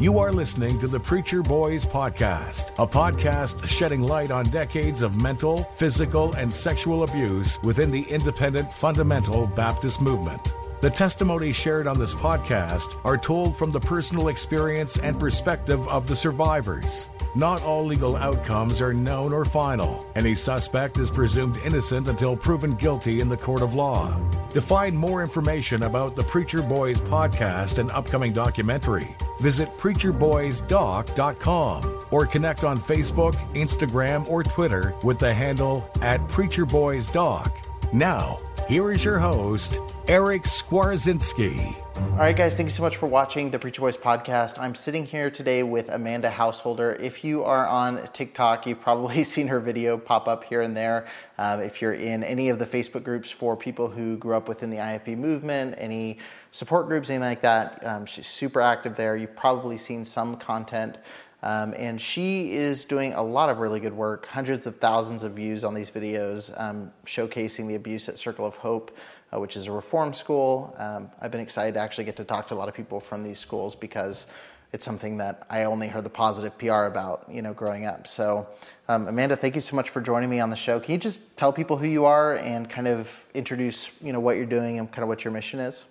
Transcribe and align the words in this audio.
You 0.00 0.18
are 0.18 0.32
listening 0.32 0.80
to 0.80 0.88
the 0.88 0.98
Preacher 0.98 1.40
Boys 1.40 1.86
Podcast, 1.86 2.70
a 2.82 2.86
podcast 2.86 3.64
shedding 3.64 4.02
light 4.02 4.32
on 4.32 4.44
decades 4.46 5.02
of 5.02 5.22
mental, 5.22 5.62
physical, 5.76 6.34
and 6.34 6.52
sexual 6.52 7.04
abuse 7.04 7.60
within 7.62 7.92
the 7.92 8.02
independent 8.02 8.72
fundamental 8.72 9.46
Baptist 9.46 10.00
movement. 10.00 10.52
The 10.84 10.90
testimonies 10.90 11.56
shared 11.56 11.86
on 11.86 11.98
this 11.98 12.14
podcast 12.14 13.00
are 13.06 13.16
told 13.16 13.56
from 13.56 13.72
the 13.72 13.80
personal 13.80 14.28
experience 14.28 14.98
and 14.98 15.18
perspective 15.18 15.88
of 15.88 16.06
the 16.06 16.14
survivors. 16.14 17.08
Not 17.34 17.62
all 17.62 17.86
legal 17.86 18.16
outcomes 18.16 18.82
are 18.82 18.92
known 18.92 19.32
or 19.32 19.46
final. 19.46 20.06
Any 20.14 20.34
suspect 20.34 20.98
is 20.98 21.10
presumed 21.10 21.56
innocent 21.64 22.08
until 22.08 22.36
proven 22.36 22.74
guilty 22.74 23.20
in 23.20 23.30
the 23.30 23.36
court 23.38 23.62
of 23.62 23.72
law. 23.72 24.14
To 24.50 24.60
find 24.60 24.94
more 24.94 25.22
information 25.22 25.84
about 25.84 26.16
the 26.16 26.24
Preacher 26.24 26.60
Boys 26.60 27.00
podcast 27.00 27.78
and 27.78 27.90
upcoming 27.92 28.34
documentary, 28.34 29.16
visit 29.40 29.74
preacherboysdoc.com 29.78 32.06
or 32.10 32.26
connect 32.26 32.62
on 32.62 32.76
Facebook, 32.76 33.32
Instagram, 33.54 34.28
or 34.28 34.42
Twitter 34.42 34.94
with 35.02 35.18
the 35.18 35.32
handle 35.32 35.90
at 36.02 36.20
preacherboysdoc. 36.28 37.50
Now, 37.94 38.38
here 38.68 38.92
is 38.92 39.02
your 39.02 39.18
host, 39.18 39.78
Eric 40.06 40.42
Skwarczynski. 40.42 41.74
All 41.96 42.18
right, 42.18 42.36
guys, 42.36 42.58
thank 42.58 42.66
you 42.66 42.72
so 42.74 42.82
much 42.82 42.96
for 42.96 43.06
watching 43.06 43.50
the 43.50 43.58
Preacher 43.58 43.80
Boys 43.80 43.96
podcast. 43.96 44.58
I'm 44.58 44.74
sitting 44.74 45.06
here 45.06 45.30
today 45.30 45.62
with 45.62 45.88
Amanda 45.88 46.28
Householder. 46.28 46.92
If 46.96 47.24
you 47.24 47.42
are 47.42 47.66
on 47.66 48.06
TikTok, 48.12 48.66
you've 48.66 48.82
probably 48.82 49.24
seen 49.24 49.48
her 49.48 49.60
video 49.60 49.96
pop 49.96 50.28
up 50.28 50.44
here 50.44 50.60
and 50.60 50.76
there. 50.76 51.06
Um, 51.38 51.60
if 51.60 51.80
you're 51.80 51.94
in 51.94 52.22
any 52.22 52.50
of 52.50 52.58
the 52.58 52.66
Facebook 52.66 53.02
groups 53.02 53.30
for 53.30 53.56
people 53.56 53.88
who 53.88 54.18
grew 54.18 54.36
up 54.36 54.46
within 54.46 54.68
the 54.68 54.76
IFB 54.76 55.16
movement, 55.16 55.74
any 55.78 56.18
support 56.50 56.86
groups, 56.86 57.08
anything 57.08 57.26
like 57.26 57.40
that, 57.40 57.82
um, 57.86 58.04
she's 58.04 58.26
super 58.26 58.60
active 58.60 58.96
there. 58.96 59.16
You've 59.16 59.36
probably 59.36 59.78
seen 59.78 60.04
some 60.04 60.36
content. 60.36 60.98
Um, 61.42 61.74
and 61.76 62.00
she 62.00 62.54
is 62.54 62.86
doing 62.86 63.12
a 63.12 63.22
lot 63.22 63.50
of 63.50 63.58
really 63.58 63.78
good 63.78 63.92
work, 63.92 64.26
hundreds 64.26 64.66
of 64.66 64.78
thousands 64.78 65.22
of 65.22 65.32
views 65.32 65.62
on 65.62 65.74
these 65.74 65.90
videos, 65.90 66.58
um, 66.58 66.90
showcasing 67.04 67.68
the 67.68 67.74
abuse 67.74 68.08
at 68.08 68.16
Circle 68.16 68.46
of 68.46 68.56
Hope 68.56 68.96
uh, 69.34 69.40
which 69.40 69.56
is 69.56 69.66
a 69.66 69.72
reform 69.72 70.14
school. 70.14 70.74
Um, 70.78 71.10
I've 71.20 71.30
been 71.30 71.40
excited 71.40 71.74
to 71.74 71.80
actually 71.80 72.04
get 72.04 72.16
to 72.16 72.24
talk 72.24 72.48
to 72.48 72.54
a 72.54 72.56
lot 72.56 72.68
of 72.68 72.74
people 72.74 73.00
from 73.00 73.22
these 73.22 73.38
schools 73.38 73.74
because 73.74 74.26
it's 74.72 74.84
something 74.84 75.18
that 75.18 75.46
I 75.48 75.64
only 75.64 75.88
heard 75.88 76.04
the 76.04 76.10
positive 76.10 76.58
PR 76.58 76.84
about, 76.84 77.26
you 77.30 77.42
know, 77.42 77.52
growing 77.52 77.86
up. 77.86 78.06
So, 78.06 78.46
um, 78.88 79.06
Amanda, 79.06 79.36
thank 79.36 79.54
you 79.54 79.60
so 79.60 79.76
much 79.76 79.90
for 79.90 80.00
joining 80.00 80.28
me 80.28 80.40
on 80.40 80.50
the 80.50 80.56
show. 80.56 80.80
Can 80.80 80.94
you 80.94 80.98
just 80.98 81.36
tell 81.36 81.52
people 81.52 81.76
who 81.76 81.86
you 81.86 82.04
are 82.04 82.34
and 82.34 82.68
kind 82.68 82.88
of 82.88 83.24
introduce, 83.34 83.90
you 84.02 84.12
know, 84.12 84.20
what 84.20 84.36
you're 84.36 84.46
doing 84.46 84.78
and 84.78 84.90
kind 84.90 85.04
of 85.04 85.08
what 85.08 85.24
your 85.24 85.32
mission 85.32 85.60
is? 85.60 85.84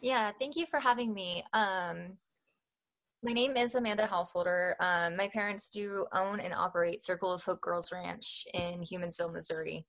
Yeah, 0.00 0.32
thank 0.38 0.56
you 0.56 0.64
for 0.64 0.80
having 0.80 1.12
me. 1.12 1.44
Um, 1.52 2.16
my 3.22 3.32
name 3.32 3.58
is 3.58 3.74
Amanda 3.74 4.06
Householder. 4.06 4.76
Um, 4.80 5.14
my 5.14 5.28
parents 5.28 5.68
do 5.68 6.06
own 6.14 6.40
and 6.40 6.54
operate 6.54 7.02
Circle 7.02 7.30
of 7.30 7.44
Hope 7.44 7.60
Girls 7.60 7.92
Ranch 7.92 8.46
in 8.54 8.80
Humansville, 8.80 9.30
Missouri. 9.30 9.84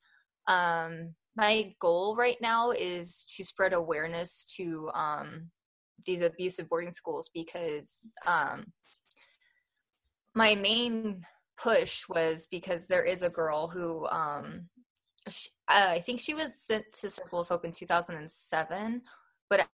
Um, 0.47 1.15
my 1.35 1.73
goal 1.79 2.15
right 2.15 2.37
now 2.41 2.71
is 2.71 3.25
to 3.35 3.43
spread 3.43 3.73
awareness 3.73 4.45
to 4.57 4.89
um, 4.93 5.49
these 6.05 6.21
abusive 6.21 6.67
boarding 6.69 6.91
schools 6.91 7.29
because 7.33 7.99
um, 8.25 8.65
my 10.35 10.55
main 10.55 11.23
push 11.61 12.03
was 12.09 12.47
because 12.49 12.87
there 12.87 13.03
is 13.03 13.21
a 13.21 13.29
girl 13.29 13.67
who 13.67 14.07
um, 14.07 14.67
she, 15.29 15.49
uh, 15.67 15.87
I 15.89 15.99
think 15.99 16.19
she 16.19 16.33
was 16.33 16.55
sent 16.55 16.85
to 16.99 17.09
Circle 17.09 17.41
of 17.41 17.47
Hope 17.47 17.65
in 17.65 17.71
2007, 17.71 19.01
but 19.49 19.67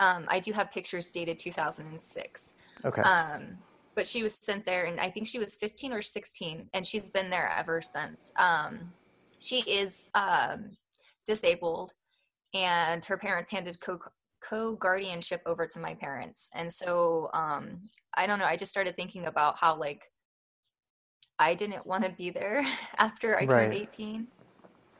um, 0.00 0.26
I 0.28 0.40
do 0.40 0.52
have 0.52 0.70
pictures 0.70 1.06
dated 1.06 1.38
2006. 1.38 2.54
Okay. 2.84 3.02
Um, 3.02 3.58
but 3.94 4.06
she 4.06 4.22
was 4.22 4.34
sent 4.34 4.64
there, 4.64 4.84
and 4.84 5.00
I 5.00 5.10
think 5.10 5.26
she 5.26 5.38
was 5.38 5.56
15 5.56 5.92
or 5.92 6.02
16, 6.02 6.68
and 6.72 6.86
she's 6.86 7.08
been 7.08 7.30
there 7.30 7.52
ever 7.56 7.80
since. 7.82 8.32
Um, 8.36 8.92
she 9.40 9.60
is 9.60 10.10
um, 10.14 10.76
disabled 11.28 11.92
and 12.54 13.04
her 13.04 13.18
parents 13.18 13.52
handed 13.52 13.78
co 13.80 13.98
co-guardianship 14.40 15.42
over 15.46 15.66
to 15.66 15.80
my 15.80 15.94
parents. 15.94 16.50
And 16.54 16.72
so 16.72 17.30
um 17.34 17.88
i 18.14 18.26
don't 18.26 18.38
know 18.40 18.44
i 18.44 18.56
just 18.56 18.70
started 18.70 18.96
thinking 18.96 19.26
about 19.26 19.58
how 19.58 19.76
like 19.76 20.02
i 21.38 21.54
didn't 21.54 21.86
want 21.86 22.04
to 22.04 22.10
be 22.12 22.30
there 22.30 22.64
after 22.98 23.38
i 23.38 23.46
turned 23.46 23.74
18 23.74 24.26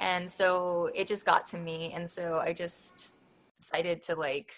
and 0.01 0.31
so 0.31 0.91
it 0.95 1.09
just 1.09 1.27
got 1.27 1.47
to 1.47 1.59
me 1.59 1.93
and 1.95 2.09
so 2.09 2.39
i 2.39 2.53
just 2.53 3.23
decided 3.57 4.03
to 4.03 4.15
like 4.15 4.53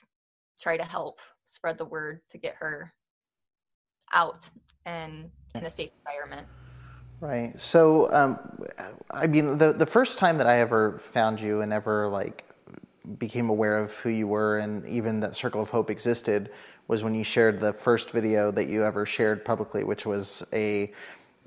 try 0.60 0.76
to 0.76 0.84
help 0.84 1.20
spread 1.44 1.78
the 1.78 1.84
word 1.84 2.20
to 2.28 2.38
get 2.38 2.54
her 2.56 2.92
out 4.12 4.50
and 4.84 5.30
in 5.54 5.64
a 5.64 5.70
safe 5.70 5.90
environment 6.04 6.46
Right. 7.20 7.60
So, 7.60 8.10
um, 8.12 8.38
I 9.10 9.26
mean, 9.26 9.58
the 9.58 9.72
the 9.72 9.86
first 9.86 10.18
time 10.18 10.38
that 10.38 10.46
I 10.46 10.60
ever 10.60 10.98
found 10.98 11.40
you 11.40 11.60
and 11.60 11.72
ever 11.72 12.08
like 12.08 12.44
became 13.18 13.50
aware 13.50 13.78
of 13.78 13.94
who 13.96 14.08
you 14.08 14.26
were 14.26 14.58
and 14.58 14.86
even 14.88 15.20
that 15.20 15.36
Circle 15.36 15.60
of 15.60 15.68
Hope 15.68 15.90
existed 15.90 16.50
was 16.88 17.04
when 17.04 17.14
you 17.14 17.24
shared 17.24 17.60
the 17.60 17.72
first 17.72 18.10
video 18.10 18.50
that 18.52 18.68
you 18.68 18.84
ever 18.84 19.04
shared 19.04 19.44
publicly, 19.44 19.84
which 19.84 20.06
was 20.06 20.46
a 20.52 20.92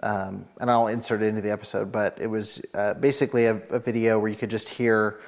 um, 0.03 0.45
and 0.59 0.69
I'll 0.69 0.87
insert 0.87 1.21
it 1.21 1.25
into 1.25 1.41
the 1.41 1.51
episode, 1.51 1.91
but 1.91 2.17
it 2.19 2.27
was 2.27 2.61
uh, 2.73 2.95
basically 2.95 3.45
a, 3.45 3.55
a 3.69 3.79
video 3.79 4.19
where 4.19 4.29
you 4.29 4.35
could 4.35 4.49
just 4.49 4.69
hear 4.69 5.21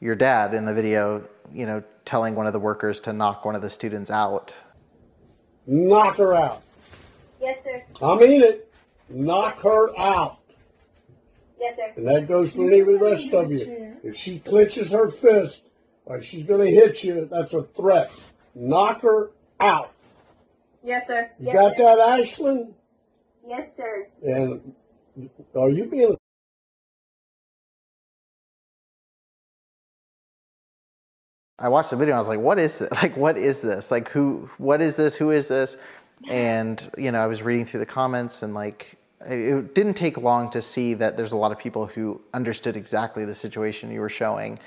your 0.00 0.14
dad 0.14 0.54
in 0.54 0.64
the 0.64 0.74
video, 0.74 1.28
you 1.52 1.66
know, 1.66 1.82
telling 2.04 2.34
one 2.34 2.46
of 2.46 2.52
the 2.52 2.58
workers 2.58 2.98
to 3.00 3.12
knock 3.12 3.44
one 3.44 3.54
of 3.54 3.62
the 3.62 3.70
students 3.70 4.10
out. 4.10 4.54
Knock 5.66 6.16
her 6.16 6.34
out. 6.34 6.62
Yes, 7.40 7.62
sir. 7.62 7.82
I 8.00 8.16
mean 8.16 8.42
it. 8.42 8.71
Knock 9.12 9.60
her 9.62 9.98
out. 9.98 10.38
Yes, 11.60 11.76
sir. 11.76 11.92
And 11.96 12.08
that 12.08 12.26
goes 12.26 12.52
for 12.52 12.66
any 12.66 12.80
of 12.80 12.86
the 12.86 12.98
rest 12.98 13.32
of 13.32 13.52
you. 13.52 13.96
If 14.02 14.16
she 14.16 14.38
clenches 14.40 14.90
her 14.90 15.08
fist 15.08 15.62
like 16.06 16.24
she's 16.24 16.44
going 16.44 16.64
to 16.66 16.70
hit 16.70 17.04
you, 17.04 17.28
that's 17.30 17.52
a 17.52 17.62
threat. 17.62 18.10
Knock 18.54 19.02
her 19.02 19.30
out. 19.60 19.92
Yes, 20.84 21.06
sir. 21.06 21.30
You 21.38 21.46
yes, 21.46 21.54
got 21.54 21.76
sir. 21.76 21.82
that, 21.84 21.98
Ashlyn? 21.98 22.72
Yes, 23.46 23.68
sir. 23.76 24.08
And 24.22 24.74
are 25.54 25.70
you 25.70 25.84
being 25.84 26.16
I 31.58 31.68
watched 31.68 31.90
the 31.90 31.96
video 31.96 32.14
and 32.14 32.16
I 32.16 32.18
was 32.18 32.28
like, 32.28 32.40
what 32.40 32.58
is 32.58 32.80
it? 32.80 32.90
Like, 33.02 33.16
what 33.16 33.36
is 33.36 33.62
this? 33.62 33.92
Like, 33.92 34.08
who, 34.08 34.50
what 34.58 34.80
is 34.80 34.96
this? 34.96 35.14
Who 35.14 35.30
is 35.30 35.46
this? 35.46 35.76
And, 36.28 36.90
you 36.98 37.12
know, 37.12 37.20
I 37.20 37.28
was 37.28 37.42
reading 37.42 37.66
through 37.66 37.80
the 37.80 37.86
comments 37.86 38.42
and 38.42 38.52
like, 38.52 38.96
it 39.26 39.74
didn't 39.74 39.94
take 39.94 40.16
long 40.16 40.50
to 40.50 40.62
see 40.62 40.94
that 40.94 41.16
there's 41.16 41.32
a 41.32 41.36
lot 41.36 41.52
of 41.52 41.58
people 41.58 41.86
who 41.86 42.20
understood 42.34 42.76
exactly 42.76 43.24
the 43.24 43.34
situation 43.34 43.90
you 43.90 44.00
were 44.00 44.08
showing. 44.08 44.58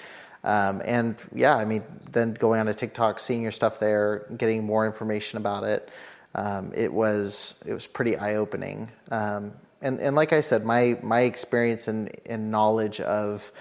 Um, 0.44 0.82
and 0.86 1.16
yeah, 1.34 1.56
I 1.56 1.66
mean, 1.66 1.84
then 2.12 2.34
going 2.34 2.60
on 2.60 2.68
to 2.68 2.74
TikTok, 2.74 3.20
seeing 3.20 3.42
your 3.42 3.52
stuff 3.52 3.80
there, 3.80 4.28
getting 4.38 4.64
more 4.64 4.86
information 4.86 5.38
about 5.38 5.64
it, 5.64 5.90
um, 6.36 6.72
it 6.76 6.92
was 6.94 7.64
it 7.66 7.74
was 7.74 7.88
pretty 7.88 8.16
eye 8.18 8.36
opening. 8.36 8.92
Um, 9.10 9.54
and 9.82 10.00
and 10.00 10.16
like 10.16 10.34
I 10.34 10.42
said, 10.42 10.64
my 10.64 10.98
my 11.02 11.22
experience 11.22 11.88
and, 11.88 12.12
and 12.26 12.52
knowledge 12.52 13.00
of 13.00 13.52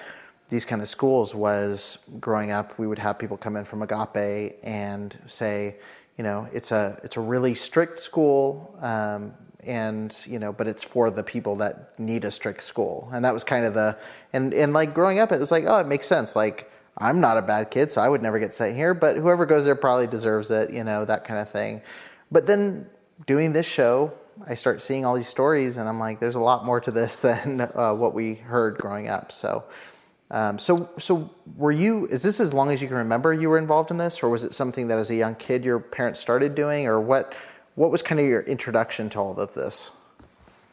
these 0.49 0.65
kind 0.65 0.83
of 0.83 0.89
schools 0.89 1.35
was 1.35 1.99
growing 2.21 2.51
up. 2.51 2.79
We 2.79 2.87
would 2.87 2.99
have 2.99 3.19
people 3.19 3.37
come 3.37 3.57
in 3.57 3.65
from 3.65 3.83
Agape 3.83 4.59
and 4.63 5.17
say, 5.27 5.77
you 6.19 6.25
know, 6.25 6.49
it's 6.53 6.71
a 6.71 7.01
it's 7.03 7.17
a 7.17 7.21
really 7.21 7.55
strict 7.55 7.99
school, 7.99 8.77
um, 8.81 9.35
and 9.67 10.17
you 10.27 10.39
know, 10.39 10.53
but 10.53 10.67
it's 10.67 10.83
for 10.83 11.11
the 11.11 11.23
people 11.23 11.57
that 11.57 11.99
need 11.99 12.25
a 12.25 12.31
strict 12.31 12.63
school, 12.63 13.09
and 13.13 13.25
that 13.25 13.35
was 13.35 13.45
kind 13.45 13.65
of 13.65 13.75
the 13.75 13.97
and 14.33 14.55
and 14.55 14.73
like 14.73 14.95
growing 14.95 15.19
up, 15.19 15.33
it 15.33 15.41
was 15.41 15.51
like, 15.51 15.65
oh, 15.67 15.79
it 15.79 15.87
makes 15.87 16.07
sense. 16.07 16.37
Like 16.37 16.71
I'm 16.99 17.21
not 17.21 17.37
a 17.37 17.43
bad 17.43 17.71
kid, 17.71 17.91
so 17.91 18.01
I 18.01 18.09
would 18.09 18.23
never 18.23 18.39
get 18.39 18.55
sent 18.55 18.77
here, 18.77 18.95
but 18.95 19.17
whoever 19.17 19.47
goes 19.47 19.65
there 19.65 19.75
probably 19.75 20.07
deserves 20.07 20.51
it, 20.51 20.71
you 20.71 20.85
know, 20.85 21.05
that 21.05 21.25
kind 21.25 21.41
of 21.41 21.51
thing. 21.51 21.83
But 22.31 22.47
then 22.47 22.89
doing 23.27 23.53
this 23.53 23.67
show, 23.67 24.13
I 24.47 24.55
start 24.55 24.81
seeing 24.81 25.05
all 25.05 25.15
these 25.15 25.29
stories, 25.29 25.77
and 25.77 25.89
I'm 25.89 25.99
like, 25.99 26.21
there's 26.21 26.37
a 26.37 26.41
lot 26.41 26.65
more 26.65 26.81
to 26.81 26.91
this 26.91 27.21
than 27.21 27.63
uh, 27.75 27.95
what 27.95 28.15
we 28.15 28.35
heard 28.35 28.79
growing 28.79 29.09
up. 29.09 29.33
So, 29.33 29.65
um, 30.31 30.59
so, 30.59 30.89
so 30.99 31.31
were 31.57 31.73
you? 31.73 32.07
Is 32.07 32.23
this 32.23 32.41
as 32.41 32.55
long 32.55 32.71
as 32.71 32.81
you 32.81 32.89
can 32.89 32.97
remember 32.97 33.33
you 33.33 33.51
were 33.51 33.59
involved 33.59 33.91
in 33.91 33.99
this, 33.99 34.23
or 34.23 34.29
was 34.29 34.45
it 34.45 34.55
something 34.55 34.89
that 34.89 34.99
as 34.99 35.11
a 35.11 35.15
young 35.15 35.35
kid 35.35 35.65
your 35.65 35.81
parents 35.81 36.21
started 36.21 36.55
doing, 36.55 36.87
or 36.87 37.01
what? 37.01 37.35
What 37.75 37.91
was 37.91 38.03
kind 38.03 38.21
of 38.21 38.27
your 38.27 38.43
introduction 38.43 39.11
to 39.11 39.19
all 39.19 39.39
of 39.39 39.55
this? 39.55 39.91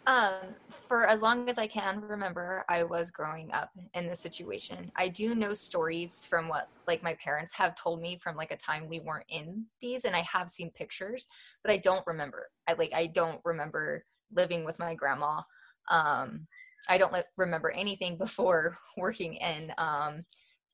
Um, 0.06 0.56
for 0.70 1.08
as 1.08 1.22
long 1.22 1.48
as 1.50 1.58
I 1.58 1.68
can 1.68 2.02
remember, 2.02 2.66
I 2.68 2.84
was 2.84 3.12
growing 3.12 3.52
up 3.54 3.70
in 3.94 4.08
this 4.08 4.20
situation. 4.20 4.92
I 4.96 5.10
do 5.10 5.36
know 5.36 5.54
stories 5.54 6.26
from 6.26 6.48
what 6.48 6.70
like 6.88 7.04
my 7.04 7.14
parents 7.16 7.56
have 7.58 7.76
told 7.76 8.02
me 8.02 8.18
from 8.18 8.36
like 8.36 8.52
a 8.52 8.58
time 8.58 8.88
we 8.88 9.00
weren't 9.00 9.26
in 9.30 9.66
these, 9.80 10.06
and 10.06 10.16
I 10.16 10.22
have 10.22 10.50
seen 10.50 10.72
pictures, 10.72 11.28
but 11.64 11.72
I 11.72 11.78
don't 11.78 12.06
remember. 12.06 12.50
I 12.68 12.74
like 12.74 12.94
I 12.94 13.08
don't 13.08 13.42
remember 13.46 14.06
living 14.34 14.66
with 14.66 14.80
my 14.80 14.96
grandma. 14.96 15.42
Um, 15.90 16.48
I 16.90 16.98
don't 16.98 17.16
remember 17.38 17.72
anything 17.72 18.18
before 18.20 18.78
working 18.98 19.36
in. 19.36 19.74
Um, 19.78 20.26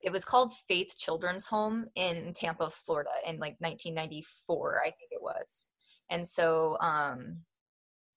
it 0.01 0.11
was 0.11 0.23
called 0.23 0.53
Faith 0.53 0.95
Children's 0.97 1.47
Home 1.47 1.87
in 1.95 2.31
Tampa, 2.33 2.69
Florida, 2.69 3.09
in 3.25 3.39
like 3.39 3.55
1994, 3.59 4.81
I 4.81 4.85
think 4.85 5.11
it 5.11 5.21
was. 5.21 5.65
And 6.09 6.27
so 6.27 6.77
um, 6.79 7.39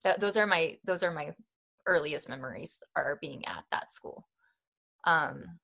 that, 0.04 0.20
those 0.20 0.36
are 0.36 0.46
my 0.46 0.78
those 0.84 1.02
are 1.02 1.10
my 1.10 1.32
earliest 1.86 2.28
memories 2.28 2.82
are 2.96 3.18
being 3.20 3.44
at 3.46 3.64
that 3.72 3.92
school. 3.92 4.26
Um, 5.04 5.58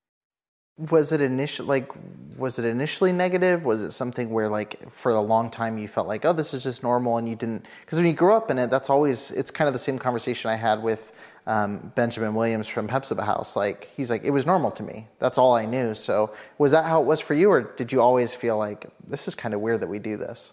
was 0.77 1.11
it 1.11 1.21
initial 1.21 1.65
like 1.65 1.91
was 2.37 2.59
it 2.59 2.65
initially 2.65 3.11
negative? 3.11 3.65
Was 3.65 3.81
it 3.81 3.91
something 3.91 4.29
where 4.29 4.49
like 4.49 4.91
for 4.91 5.11
a 5.11 5.21
long 5.21 5.49
time 5.49 5.77
you 5.77 5.87
felt 5.87 6.07
like 6.07 6.23
oh 6.23 6.33
this 6.33 6.53
is 6.53 6.63
just 6.63 6.83
normal 6.83 7.17
and 7.17 7.27
you 7.27 7.35
didn't 7.35 7.65
because 7.81 7.97
when 7.97 8.07
you 8.07 8.13
grow 8.13 8.35
up 8.37 8.51
in 8.51 8.59
it 8.59 8.69
that's 8.69 8.89
always 8.89 9.31
it's 9.31 9.49
kind 9.49 9.67
of 9.67 9.73
the 9.73 9.79
same 9.79 9.97
conversation 9.97 10.51
I 10.51 10.55
had 10.55 10.83
with 10.83 11.13
um, 11.47 11.93
Benjamin 11.95 12.35
Williams 12.35 12.67
from 12.67 12.89
Hephzibah 12.89 13.25
House. 13.25 13.55
Like 13.55 13.89
he's 13.95 14.11
like 14.11 14.23
it 14.23 14.31
was 14.31 14.45
normal 14.45 14.69
to 14.71 14.83
me. 14.83 15.07
That's 15.19 15.37
all 15.37 15.55
I 15.55 15.65
knew. 15.65 15.93
So 15.93 16.33
was 16.57 16.73
that 16.73 16.85
how 16.85 17.01
it 17.01 17.05
was 17.05 17.21
for 17.21 17.33
you, 17.33 17.49
or 17.49 17.61
did 17.61 17.91
you 17.91 18.01
always 18.01 18.35
feel 18.35 18.57
like 18.57 18.85
this 19.07 19.27
is 19.27 19.33
kind 19.33 19.53
of 19.53 19.61
weird 19.61 19.79
that 19.79 19.87
we 19.87 19.97
do 19.97 20.17
this? 20.17 20.51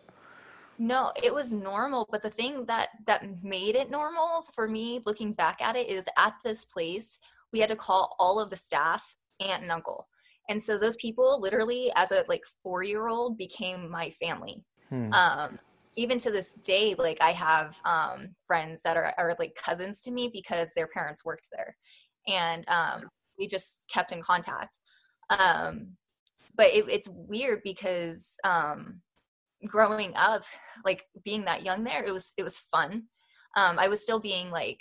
No, 0.79 1.13
it 1.23 1.33
was 1.33 1.53
normal, 1.53 2.09
but 2.11 2.23
the 2.23 2.31
thing 2.31 2.65
that 2.67 2.89
that 3.07 3.43
made 3.43 3.77
it 3.77 3.91
normal 3.91 4.43
for 4.55 4.69
me 4.69 5.01
looking 5.07 5.33
back 5.33 5.63
at 5.63 5.77
it 5.77 5.89
is 5.89 6.07
at 6.19 6.35
this 6.45 6.65
place 6.65 7.19
we 7.53 7.61
had 7.61 7.69
to 7.69 7.77
call 7.77 8.17
all 8.19 8.41
of 8.41 8.51
the 8.51 8.57
staff 8.57 9.15
aunt 9.41 9.63
and 9.63 9.71
uncle. 9.71 10.09
And 10.49 10.61
so 10.61 10.77
those 10.77 10.97
people 10.97 11.41
literally 11.41 11.91
as 11.95 12.11
a 12.11 12.25
like 12.29 12.43
4-year-old 12.67 13.39
became 13.39 13.91
my 13.91 14.11
family. 14.11 14.65
Hmm. 14.89 15.13
Um 15.13 15.59
even 15.97 16.19
to 16.19 16.33
this 16.33 16.55
day 16.55 16.97
like 16.99 17.19
I 17.21 17.31
have 17.31 17.81
um 17.85 18.35
friends 18.47 18.83
that 18.83 18.97
are 18.97 19.15
are 19.17 19.37
like 19.39 19.55
cousins 19.55 20.03
to 20.03 20.11
me 20.11 20.29
because 20.33 20.73
their 20.75 20.89
parents 20.89 21.25
worked 21.25 21.49
there. 21.53 21.77
And 22.27 22.69
um 22.69 23.09
we 23.39 23.47
just 23.47 23.89
kept 23.93 24.11
in 24.13 24.23
contact. 24.23 24.81
Um 25.31 25.97
but 26.57 26.67
it, 26.67 26.89
it's 26.89 27.09
weird 27.09 27.61
because 27.63 28.35
um 28.45 29.01
growing 29.67 30.13
up 30.17 30.45
like 30.85 31.05
being 31.25 31.45
that 31.45 31.65
young 31.65 31.85
there 31.85 32.05
it 32.05 32.13
was 32.13 32.33
it 32.37 32.43
was 32.43 32.59
fun. 32.59 33.05
Um 33.57 33.79
i 33.79 33.89
was 33.89 34.03
still 34.03 34.21
being 34.21 34.51
like 34.51 34.81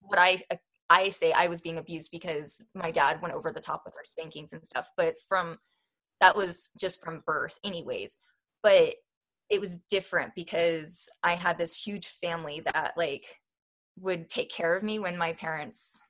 what 0.00 0.18
i 0.18 0.42
i 0.90 1.08
say 1.08 1.32
i 1.32 1.48
was 1.48 1.60
being 1.60 1.78
abused 1.78 2.10
because 2.10 2.64
my 2.74 2.90
dad 2.90 3.20
went 3.22 3.34
over 3.34 3.52
the 3.52 3.60
top 3.60 3.82
with 3.84 3.94
our 3.94 4.04
spankings 4.04 4.52
and 4.52 4.64
stuff 4.64 4.90
but 4.96 5.14
from 5.28 5.58
that 6.20 6.36
was 6.36 6.70
just 6.78 7.02
from 7.04 7.22
birth 7.26 7.58
anyways. 7.64 8.16
But 8.62 8.94
it 9.50 9.60
was 9.60 9.78
different 9.90 10.32
because 10.34 11.08
i 11.22 11.34
had 11.34 11.56
this 11.58 11.80
huge 11.80 12.06
family 12.06 12.60
that 12.64 12.94
like 12.96 13.40
would 13.98 14.28
take 14.28 14.50
care 14.50 14.74
of 14.76 14.82
me 14.82 14.98
when 14.98 15.16
my 15.16 15.32
parents 15.32 16.00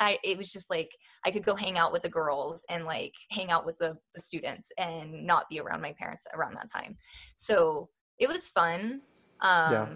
I, 0.00 0.18
it 0.24 0.38
was 0.38 0.52
just 0.52 0.70
like 0.70 0.90
I 1.24 1.30
could 1.30 1.44
go 1.44 1.54
hang 1.54 1.78
out 1.78 1.92
with 1.92 2.02
the 2.02 2.08
girls 2.08 2.64
and 2.68 2.84
like 2.84 3.14
hang 3.30 3.50
out 3.50 3.66
with 3.66 3.78
the, 3.78 3.96
the 4.14 4.20
students 4.20 4.70
and 4.78 5.26
not 5.26 5.48
be 5.48 5.60
around 5.60 5.82
my 5.82 5.92
parents 5.98 6.26
around 6.34 6.54
that 6.54 6.70
time. 6.72 6.96
So 7.36 7.88
it 8.18 8.28
was 8.28 8.48
fun. 8.48 9.02
Um, 9.40 9.72
yeah. 9.72 9.88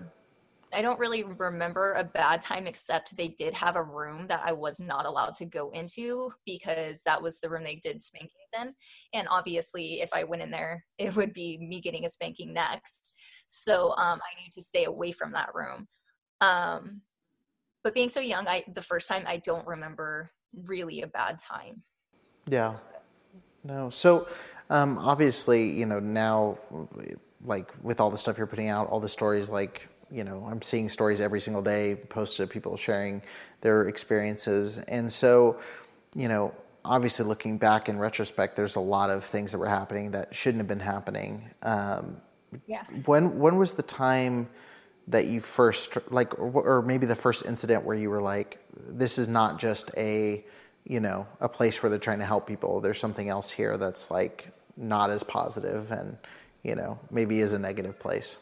I 0.72 0.82
don't 0.82 0.98
really 0.98 1.22
remember 1.22 1.94
a 1.94 2.04
bad 2.04 2.42
time 2.42 2.66
except 2.66 3.16
they 3.16 3.28
did 3.28 3.54
have 3.54 3.76
a 3.76 3.82
room 3.82 4.26
that 4.28 4.42
I 4.44 4.52
was 4.52 4.80
not 4.80 5.06
allowed 5.06 5.34
to 5.36 5.46
go 5.46 5.70
into 5.70 6.30
because 6.44 7.02
that 7.04 7.22
was 7.22 7.40
the 7.40 7.48
room 7.48 7.64
they 7.64 7.76
did 7.76 8.02
spankings 8.02 8.32
in. 8.60 8.74
And 9.14 9.28
obviously, 9.30 10.02
if 10.02 10.10
I 10.12 10.24
went 10.24 10.42
in 10.42 10.50
there, 10.50 10.84
it 10.98 11.16
would 11.16 11.32
be 11.32 11.58
me 11.58 11.80
getting 11.80 12.04
a 12.04 12.08
spanking 12.08 12.52
next. 12.52 13.14
So 13.46 13.90
um, 13.92 14.20
I 14.20 14.42
need 14.42 14.52
to 14.52 14.62
stay 14.62 14.84
away 14.84 15.12
from 15.12 15.32
that 15.32 15.54
room. 15.54 15.88
Um, 16.40 17.00
but 17.88 17.94
being 17.94 18.10
so 18.10 18.20
young 18.20 18.46
i 18.46 18.62
the 18.74 18.82
first 18.82 19.08
time 19.08 19.24
i 19.26 19.38
don't 19.38 19.66
remember 19.66 20.30
really 20.64 21.02
a 21.02 21.06
bad 21.06 21.38
time. 21.38 21.82
Yeah. 22.48 22.76
No. 23.64 23.90
So 23.90 24.28
um, 24.70 24.98
obviously 24.98 25.70
you 25.70 25.86
know 25.86 26.00
now 26.00 26.58
like 27.44 27.70
with 27.82 28.00
all 28.00 28.10
the 28.10 28.18
stuff 28.18 28.38
you're 28.38 28.46
putting 28.46 28.68
out 28.68 28.88
all 28.88 29.00
the 29.00 29.08
stories 29.08 29.48
like 29.48 29.88
you 30.10 30.24
know 30.24 30.46
i'm 30.50 30.60
seeing 30.62 30.88
stories 30.88 31.20
every 31.20 31.40
single 31.40 31.62
day 31.62 31.94
posted 31.94 32.50
people 32.50 32.76
sharing 32.76 33.22
their 33.60 33.88
experiences. 33.88 34.78
And 34.88 35.12
so 35.12 35.58
you 36.14 36.28
know 36.28 36.54
obviously 36.84 37.26
looking 37.26 37.58
back 37.58 37.88
in 37.88 37.98
retrospect 37.98 38.56
there's 38.56 38.76
a 38.76 38.80
lot 38.80 39.10
of 39.10 39.24
things 39.24 39.52
that 39.52 39.58
were 39.58 39.68
happening 39.68 40.12
that 40.12 40.34
shouldn't 40.34 40.60
have 40.60 40.68
been 40.68 40.80
happening. 40.80 41.50
Um, 41.62 42.20
yeah. 42.66 42.84
when 43.04 43.38
when 43.38 43.58
was 43.58 43.74
the 43.74 43.82
time 43.82 44.48
that 45.08 45.26
you 45.26 45.40
first 45.40 45.96
like 46.10 46.38
or 46.38 46.82
maybe 46.82 47.06
the 47.06 47.16
first 47.16 47.46
incident 47.46 47.84
where 47.84 47.96
you 47.96 48.10
were 48.10 48.20
like 48.20 48.58
this 48.74 49.18
is 49.18 49.26
not 49.26 49.58
just 49.58 49.90
a 49.96 50.44
you 50.84 51.00
know 51.00 51.26
a 51.40 51.48
place 51.48 51.82
where 51.82 51.90
they're 51.90 51.98
trying 51.98 52.18
to 52.20 52.26
help 52.26 52.46
people. 52.46 52.80
There's 52.80 53.00
something 53.00 53.28
else 53.28 53.50
here 53.50 53.76
that's 53.78 54.10
like 54.10 54.50
not 54.76 55.10
as 55.10 55.22
positive 55.22 55.90
and 55.90 56.16
you 56.62 56.74
know 56.74 56.98
maybe 57.10 57.40
is 57.40 57.52
a 57.52 57.58
negative 57.58 57.98
place. 57.98 58.38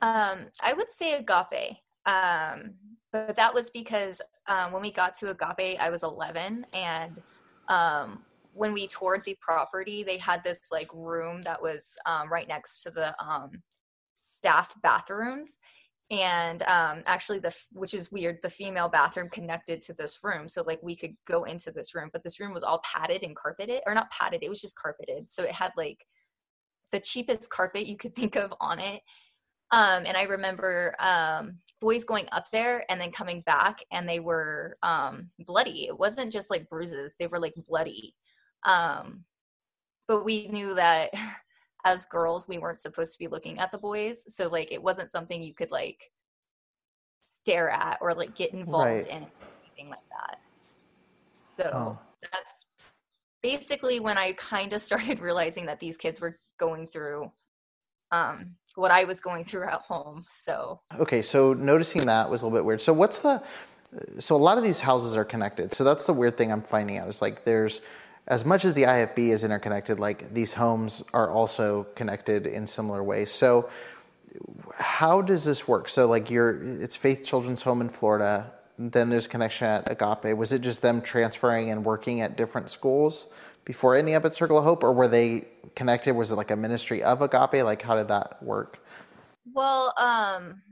Um 0.00 0.46
i 0.62 0.72
would 0.72 0.90
say 0.90 1.14
agape. 1.14 1.78
Um 2.06 2.74
but 3.12 3.36
that 3.36 3.54
was 3.54 3.70
because 3.70 4.20
um, 4.48 4.72
when 4.72 4.82
we 4.82 4.90
got 4.90 5.14
to 5.14 5.30
agape 5.30 5.80
i 5.80 5.88
was 5.88 6.02
11 6.02 6.66
and 6.74 7.22
um 7.68 8.24
when 8.52 8.72
we 8.72 8.86
toured 8.86 9.24
the 9.24 9.36
property 9.40 10.02
they 10.02 10.18
had 10.18 10.42
this 10.44 10.68
like 10.70 10.88
room 10.92 11.42
that 11.42 11.60
was 11.60 11.96
um, 12.06 12.30
right 12.30 12.46
next 12.48 12.82
to 12.82 12.90
the 12.90 13.14
um, 13.24 13.62
staff 14.24 14.74
bathrooms. 14.82 15.58
And 16.10 16.62
um 16.64 17.02
actually 17.06 17.38
the 17.38 17.54
which 17.72 17.94
is 17.94 18.12
weird 18.12 18.38
the 18.42 18.50
female 18.50 18.88
bathroom 18.88 19.30
connected 19.30 19.80
to 19.82 19.94
this 19.94 20.18
room. 20.22 20.48
So 20.48 20.62
like 20.62 20.80
we 20.82 20.96
could 20.96 21.14
go 21.26 21.44
into 21.44 21.70
this 21.70 21.94
room 21.94 22.10
but 22.12 22.22
this 22.22 22.38
room 22.40 22.52
was 22.52 22.62
all 22.62 22.82
padded 22.84 23.22
and 23.22 23.34
carpeted 23.34 23.82
or 23.86 23.94
not 23.94 24.10
padded 24.10 24.42
it 24.42 24.50
was 24.50 24.60
just 24.60 24.78
carpeted. 24.78 25.30
So 25.30 25.44
it 25.44 25.52
had 25.52 25.72
like 25.76 26.04
the 26.92 27.00
cheapest 27.00 27.50
carpet 27.50 27.86
you 27.86 27.96
could 27.96 28.14
think 28.16 28.36
of 28.36 28.52
on 28.60 28.78
it. 28.80 29.00
Um 29.70 30.04
and 30.06 30.16
i 30.16 30.24
remember 30.24 30.94
um 30.98 31.58
boys 31.80 32.04
going 32.04 32.26
up 32.32 32.50
there 32.50 32.84
and 32.90 33.00
then 33.00 33.10
coming 33.10 33.42
back 33.42 33.80
and 33.90 34.08
they 34.08 34.20
were 34.20 34.74
um 34.82 35.30
bloody. 35.38 35.86
It 35.86 35.98
wasn't 35.98 36.32
just 36.32 36.50
like 36.50 36.68
bruises 36.68 37.16
they 37.18 37.28
were 37.28 37.40
like 37.40 37.54
bloody. 37.66 38.14
Um 38.66 39.24
but 40.06 40.24
we 40.24 40.48
knew 40.48 40.74
that 40.74 41.10
as 41.84 42.06
girls 42.06 42.48
we 42.48 42.58
weren't 42.58 42.80
supposed 42.80 43.12
to 43.12 43.18
be 43.18 43.28
looking 43.28 43.58
at 43.58 43.70
the 43.70 43.78
boys. 43.78 44.24
So 44.34 44.48
like 44.48 44.72
it 44.72 44.82
wasn't 44.82 45.10
something 45.10 45.42
you 45.42 45.54
could 45.54 45.70
like 45.70 46.10
stare 47.24 47.70
at 47.70 47.98
or 48.00 48.14
like 48.14 48.34
get 48.34 48.52
involved 48.52 48.86
right. 48.86 49.06
in 49.06 49.26
anything 49.66 49.90
like 49.90 50.08
that. 50.10 50.40
So 51.38 51.70
oh. 51.72 51.98
that's 52.32 52.66
basically 53.44 54.00
when 54.00 54.16
i 54.16 54.32
kind 54.32 54.72
of 54.72 54.80
started 54.80 55.20
realizing 55.20 55.66
that 55.66 55.78
these 55.78 55.96
kids 55.96 56.20
were 56.20 56.38
going 56.58 56.88
through 56.88 57.30
um, 58.10 58.56
what 58.74 58.90
i 58.90 59.04
was 59.04 59.20
going 59.20 59.44
through 59.44 59.64
at 59.64 59.82
home 59.82 60.24
so. 60.28 60.80
Okay 60.98 61.20
so 61.20 61.52
noticing 61.52 62.06
that 62.06 62.28
was 62.28 62.42
a 62.42 62.46
little 62.46 62.58
bit 62.58 62.64
weird. 62.64 62.80
So 62.80 62.92
what's 62.92 63.18
the 63.18 63.42
so 64.18 64.34
a 64.34 64.38
lot 64.38 64.58
of 64.58 64.64
these 64.64 64.80
houses 64.80 65.16
are 65.16 65.24
connected. 65.24 65.72
So 65.72 65.84
that's 65.84 66.06
the 66.06 66.12
weird 66.12 66.36
thing 66.36 66.50
i'm 66.50 66.62
finding 66.62 66.98
out 66.98 67.08
is 67.08 67.20
like 67.20 67.44
there's 67.44 67.80
as 68.26 68.44
much 68.44 68.64
as 68.64 68.74
the 68.74 68.84
IFB 68.84 69.18
is 69.30 69.44
interconnected, 69.44 69.98
like 69.98 70.32
these 70.32 70.54
homes 70.54 71.02
are 71.12 71.30
also 71.30 71.84
connected 71.94 72.46
in 72.46 72.66
similar 72.66 73.02
ways. 73.02 73.30
So, 73.30 73.68
how 74.74 75.20
does 75.20 75.44
this 75.44 75.68
work? 75.68 75.88
So, 75.88 76.06
like, 76.06 76.30
you're 76.30 76.62
it's 76.82 76.96
Faith 76.96 77.24
Children's 77.24 77.62
Home 77.62 77.80
in 77.80 77.88
Florida. 77.88 78.52
then 78.78 79.08
there's 79.10 79.28
connection 79.28 79.68
at 79.68 79.90
Agape. 79.90 80.36
Was 80.36 80.50
it 80.52 80.60
just 80.60 80.82
them 80.82 81.00
transferring 81.00 81.70
and 81.70 81.84
working 81.84 82.20
at 82.22 82.36
different 82.36 82.70
schools 82.70 83.28
before 83.64 83.94
ending 83.94 84.14
up 84.14 84.24
at 84.24 84.34
Circle 84.34 84.58
of 84.58 84.64
Hope, 84.64 84.82
or 84.82 84.92
were 84.92 85.06
they 85.06 85.46
connected? 85.76 86.14
Was 86.14 86.32
it 86.32 86.36
like 86.36 86.50
a 86.50 86.56
ministry 86.56 87.02
of 87.02 87.22
Agape? 87.22 87.62
Like, 87.62 87.82
how 87.82 87.94
did 87.94 88.08
that 88.08 88.42
work? 88.42 88.80
Well, 89.52 89.94
um, 89.98 90.62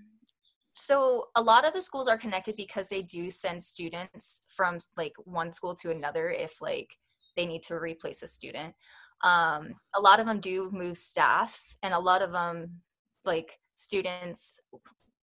so 0.75 1.29
a 1.37 1.43
lot 1.43 1.67
of 1.67 1.75
the 1.75 1.83
schools 1.83 2.09
are 2.09 2.17
connected 2.17 2.57
because 2.57 2.89
they 2.89 3.03
do 3.03 3.31
send 3.31 3.63
students 3.63 4.41
from 4.49 4.79
like 4.97 5.13
one 5.25 5.53
school 5.53 5.75
to 5.77 5.91
another 5.91 6.31
if 6.31 6.63
like 6.63 6.97
they 7.37 7.47
need 7.47 7.63
to 7.65 7.79
replace 7.79 8.23
a 8.23 8.27
student. 8.27 8.75
Um, 9.23 9.75
a 9.95 10.01
lot 10.01 10.21
of 10.21 10.27
them 10.27 10.41
do 10.41 10.71
move 10.73 10.97
staff, 10.97 11.77
and 11.83 11.95
a 11.95 11.99
lot 11.99 12.23
of 12.23 12.33
them 12.33 12.81
like 13.25 13.59
students 13.77 14.61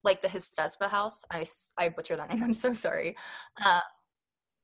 like 0.05 0.23
the 0.23 0.29
his 0.29 0.51
Vespa 0.57 0.89
house. 0.89 1.25
I 1.31 1.45
I 1.79 1.89
butcher 1.89 2.17
that 2.17 2.29
name. 2.33 2.43
I'm 2.43 2.53
so 2.53 2.73
sorry. 2.73 3.17
Uh, 3.63 3.81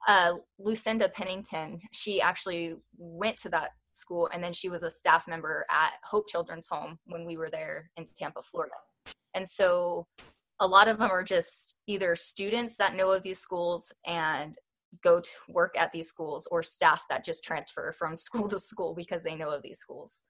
uh, 0.06 0.32
Lucinda 0.58 1.08
Pennington. 1.08 1.80
She 1.92 2.20
actually 2.20 2.76
went 2.96 3.38
to 3.38 3.48
that 3.50 3.70
school, 3.92 4.28
and 4.32 4.42
then 4.42 4.52
she 4.52 4.68
was 4.68 4.82
a 4.82 4.90
staff 4.90 5.26
member 5.26 5.64
at 5.70 5.92
Hope 6.04 6.28
Children's 6.28 6.68
Home 6.68 6.98
when 7.06 7.24
we 7.24 7.36
were 7.36 7.50
there 7.50 7.90
in 7.96 8.04
Tampa, 8.14 8.42
Florida. 8.42 8.74
And 9.34 9.48
so, 9.48 10.06
a 10.60 10.66
lot 10.66 10.88
of 10.88 10.98
them 10.98 11.10
are 11.10 11.24
just 11.24 11.76
either 11.86 12.14
students 12.16 12.76
that 12.76 12.94
know 12.94 13.10
of 13.10 13.22
these 13.22 13.40
schools 13.40 13.92
and 14.06 14.56
go 15.02 15.20
to 15.20 15.30
work 15.48 15.76
at 15.78 15.92
these 15.92 16.08
schools, 16.08 16.46
or 16.50 16.62
staff 16.62 17.04
that 17.08 17.24
just 17.24 17.44
transfer 17.44 17.92
from 17.92 18.16
school 18.28 18.48
to 18.48 18.58
school 18.58 18.94
because 18.94 19.22
they 19.22 19.34
know 19.34 19.50
of 19.50 19.62
these 19.62 19.78
schools. 19.78 20.22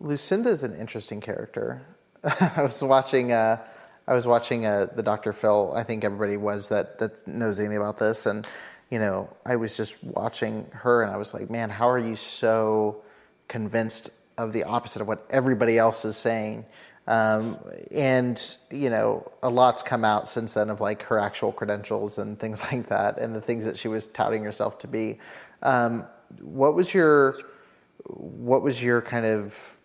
Lucinda 0.00 0.50
is 0.50 0.62
an 0.62 0.74
interesting 0.74 1.20
character. 1.20 1.82
I 2.24 2.62
was 2.62 2.82
watching. 2.82 3.32
Uh, 3.32 3.58
I 4.06 4.12
was 4.12 4.26
watching 4.26 4.66
uh, 4.66 4.88
the 4.94 5.02
Dr. 5.02 5.32
Phil. 5.32 5.72
I 5.74 5.82
think 5.82 6.04
everybody 6.04 6.36
was 6.36 6.68
that 6.68 6.98
that 6.98 7.26
knows 7.26 7.58
anything 7.58 7.78
about 7.78 7.98
this, 7.98 8.26
and 8.26 8.46
you 8.90 8.98
know, 8.98 9.28
I 9.46 9.56
was 9.56 9.76
just 9.76 10.02
watching 10.02 10.66
her, 10.72 11.02
and 11.02 11.12
I 11.12 11.16
was 11.16 11.34
like, 11.34 11.50
man, 11.50 11.70
how 11.70 11.88
are 11.88 11.98
you 11.98 12.16
so 12.16 13.02
convinced 13.48 14.10
of 14.36 14.52
the 14.52 14.64
opposite 14.64 15.00
of 15.02 15.08
what 15.08 15.26
everybody 15.30 15.78
else 15.78 16.04
is 16.04 16.16
saying? 16.16 16.66
Um, 17.06 17.58
and 17.90 18.56
you 18.70 18.88
know, 18.88 19.30
a 19.42 19.50
lot's 19.50 19.82
come 19.82 20.04
out 20.04 20.28
since 20.28 20.54
then 20.54 20.70
of 20.70 20.80
like 20.80 21.02
her 21.02 21.18
actual 21.18 21.52
credentials 21.52 22.18
and 22.18 22.38
things 22.38 22.62
like 22.72 22.88
that, 22.88 23.18
and 23.18 23.34
the 23.34 23.40
things 23.40 23.64
that 23.66 23.76
she 23.76 23.88
was 23.88 24.06
touting 24.08 24.42
herself 24.44 24.78
to 24.78 24.88
be. 24.88 25.18
Um, 25.62 26.06
what 26.40 26.74
was 26.74 26.94
your 26.94 27.36
what 28.06 28.62
was 28.62 28.82
your 28.82 29.00
kind 29.00 29.26
of 29.26 29.76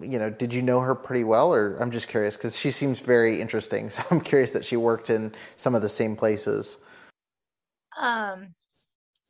you 0.00 0.18
know, 0.18 0.30
did 0.30 0.54
you 0.54 0.62
know 0.62 0.80
her 0.80 0.94
pretty 0.94 1.24
well, 1.24 1.52
or 1.52 1.76
I'm 1.76 1.90
just 1.90 2.08
curious 2.08 2.36
because 2.36 2.58
she 2.58 2.70
seems 2.70 3.00
very 3.00 3.40
interesting. 3.40 3.90
So 3.90 4.02
I'm 4.10 4.20
curious 4.20 4.52
that 4.52 4.64
she 4.64 4.76
worked 4.76 5.10
in 5.10 5.34
some 5.56 5.74
of 5.74 5.82
the 5.82 5.88
same 5.88 6.16
places. 6.16 6.78
Um, 7.98 8.54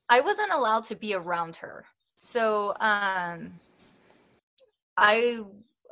I 0.09 0.21
wasn't 0.21 0.53
allowed 0.53 0.85
to 0.85 0.95
be 0.95 1.15
around 1.15 1.57
her, 1.57 1.85
so 2.15 2.75
um, 2.79 3.55
I 4.97 5.41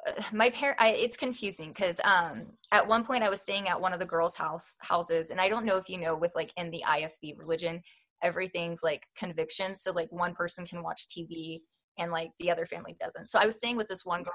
my 0.32 0.50
parent 0.50 0.78
it's 0.80 1.16
confusing 1.16 1.68
because 1.68 2.00
um 2.04 2.46
at 2.72 2.86
one 2.86 3.04
point 3.04 3.22
i 3.22 3.28
was 3.28 3.40
staying 3.40 3.68
at 3.68 3.80
one 3.80 3.92
of 3.92 4.00
the 4.00 4.06
girls 4.06 4.36
house 4.36 4.76
houses 4.80 5.30
and 5.30 5.40
i 5.40 5.48
don't 5.48 5.66
know 5.66 5.76
if 5.76 5.88
you 5.88 5.98
know 5.98 6.16
with 6.16 6.32
like 6.34 6.52
in 6.56 6.70
the 6.70 6.82
ifb 6.86 7.38
religion 7.38 7.82
everything's 8.22 8.82
like 8.82 9.06
conviction 9.16 9.74
so 9.74 9.92
like 9.92 10.10
one 10.10 10.34
person 10.34 10.64
can 10.64 10.82
watch 10.82 11.06
tv 11.08 11.60
and 11.98 12.12
like 12.12 12.30
the 12.38 12.50
other 12.50 12.66
family 12.66 12.96
doesn't 13.00 13.28
so 13.28 13.38
i 13.38 13.46
was 13.46 13.56
staying 13.56 13.76
with 13.76 13.88
this 13.88 14.04
one 14.04 14.22
girl 14.22 14.32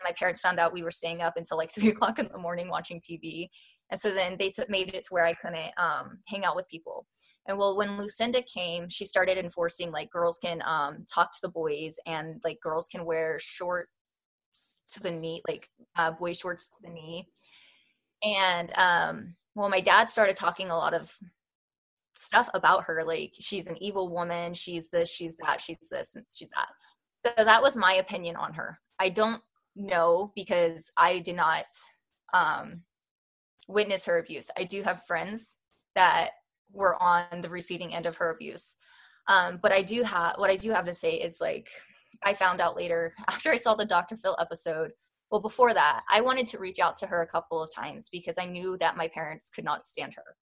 and 0.00 0.08
my 0.08 0.14
parents 0.16 0.40
found 0.40 0.58
out 0.58 0.72
we 0.72 0.82
were 0.82 0.90
staying 0.90 1.22
up 1.22 1.36
until 1.36 1.56
like 1.56 1.70
three 1.74 1.90
o'clock 1.90 2.18
in 2.18 2.28
the 2.32 2.38
morning 2.38 2.68
watching 2.68 3.00
TV. 3.00 3.48
And 3.90 3.98
so 3.98 4.12
then 4.12 4.36
they 4.38 4.50
made 4.68 4.94
it 4.94 5.04
to 5.04 5.08
where 5.10 5.26
I 5.26 5.34
couldn't 5.34 5.72
um, 5.76 6.18
hang 6.28 6.44
out 6.44 6.56
with 6.56 6.68
people. 6.68 7.06
And 7.48 7.58
well, 7.58 7.76
when 7.76 7.98
Lucinda 7.98 8.42
came, 8.42 8.88
she 8.88 9.04
started 9.04 9.36
enforcing 9.36 9.90
like 9.90 10.10
girls 10.10 10.38
can 10.38 10.62
um, 10.64 11.04
talk 11.12 11.32
to 11.32 11.38
the 11.42 11.48
boys 11.48 11.96
and 12.06 12.40
like 12.44 12.58
girls 12.62 12.86
can 12.86 13.04
wear 13.04 13.38
short 13.40 13.88
to 14.92 15.00
the 15.00 15.10
knee, 15.10 15.42
like 15.46 15.68
uh, 15.96 16.12
boy 16.12 16.32
shorts 16.32 16.76
to 16.76 16.82
the 16.82 16.90
knee. 16.92 17.28
And 18.22 18.72
um, 18.76 19.34
well, 19.54 19.68
my 19.68 19.80
dad 19.80 20.10
started 20.10 20.36
talking 20.36 20.70
a 20.70 20.76
lot 20.76 20.94
of 20.94 21.16
stuff 22.14 22.50
about 22.52 22.84
her, 22.84 23.02
like 23.04 23.34
she's 23.38 23.66
an 23.66 23.82
evil 23.82 24.08
woman, 24.08 24.52
she's 24.52 24.90
this, 24.90 25.10
she's 25.10 25.36
that, 25.36 25.60
she's 25.60 25.88
this, 25.90 26.14
and 26.14 26.24
she's 26.32 26.48
that. 26.48 26.68
So 27.38 27.44
that 27.44 27.62
was 27.62 27.76
my 27.76 27.94
opinion 27.94 28.36
on 28.36 28.54
her. 28.54 28.80
I 28.98 29.08
don't 29.08 29.42
know 29.76 30.32
because 30.34 30.90
i 30.96 31.18
did 31.18 31.36
not 31.36 31.64
um, 32.32 32.82
witness 33.68 34.06
her 34.06 34.18
abuse 34.18 34.50
i 34.56 34.64
do 34.64 34.82
have 34.82 35.04
friends 35.04 35.56
that 35.94 36.30
were 36.72 37.00
on 37.02 37.40
the 37.40 37.48
receiving 37.48 37.94
end 37.94 38.06
of 38.06 38.16
her 38.16 38.30
abuse 38.30 38.76
um, 39.28 39.58
but 39.62 39.72
i 39.72 39.82
do 39.82 40.02
have 40.02 40.34
what 40.36 40.50
i 40.50 40.56
do 40.56 40.70
have 40.70 40.84
to 40.84 40.94
say 40.94 41.12
is 41.12 41.40
like 41.40 41.68
i 42.24 42.32
found 42.32 42.60
out 42.60 42.76
later 42.76 43.12
after 43.28 43.50
i 43.50 43.56
saw 43.56 43.74
the 43.74 43.84
dr 43.84 44.16
phil 44.16 44.36
episode 44.40 44.92
well 45.30 45.40
before 45.40 45.74
that 45.74 46.02
i 46.10 46.20
wanted 46.20 46.46
to 46.46 46.58
reach 46.58 46.78
out 46.78 46.96
to 46.96 47.06
her 47.06 47.22
a 47.22 47.26
couple 47.26 47.62
of 47.62 47.74
times 47.74 48.08
because 48.10 48.38
i 48.38 48.44
knew 48.44 48.76
that 48.78 48.96
my 48.96 49.08
parents 49.08 49.50
could 49.50 49.64
not 49.64 49.84
stand 49.84 50.14
her 50.14 50.36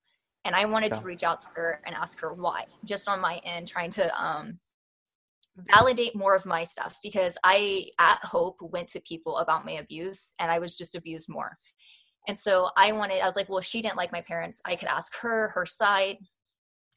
and 0.44 0.54
i 0.54 0.64
wanted 0.64 0.92
yeah. 0.92 0.98
to 0.98 1.04
reach 1.04 1.22
out 1.22 1.38
to 1.38 1.48
her 1.54 1.80
and 1.86 1.94
ask 1.94 2.20
her 2.20 2.32
why 2.32 2.64
just 2.84 3.08
on 3.08 3.20
my 3.20 3.40
end 3.44 3.66
trying 3.66 3.90
to 3.90 4.22
um, 4.22 4.58
validate 5.66 6.14
more 6.14 6.34
of 6.34 6.46
my 6.46 6.64
stuff 6.64 6.96
because 7.02 7.36
I 7.42 7.86
at 7.98 8.18
Hope 8.22 8.58
went 8.60 8.88
to 8.88 9.00
people 9.00 9.36
about 9.38 9.64
my 9.64 9.72
abuse 9.72 10.34
and 10.38 10.50
I 10.50 10.58
was 10.58 10.76
just 10.76 10.94
abused 10.94 11.28
more. 11.28 11.56
And 12.26 12.38
so 12.38 12.70
I 12.76 12.92
wanted, 12.92 13.20
I 13.20 13.26
was 13.26 13.36
like, 13.36 13.48
well, 13.48 13.58
if 13.58 13.64
she 13.64 13.82
didn't 13.82 13.96
like 13.96 14.12
my 14.12 14.20
parents, 14.20 14.60
I 14.64 14.76
could 14.76 14.88
ask 14.88 15.16
her 15.20 15.48
her 15.54 15.64
side. 15.64 16.18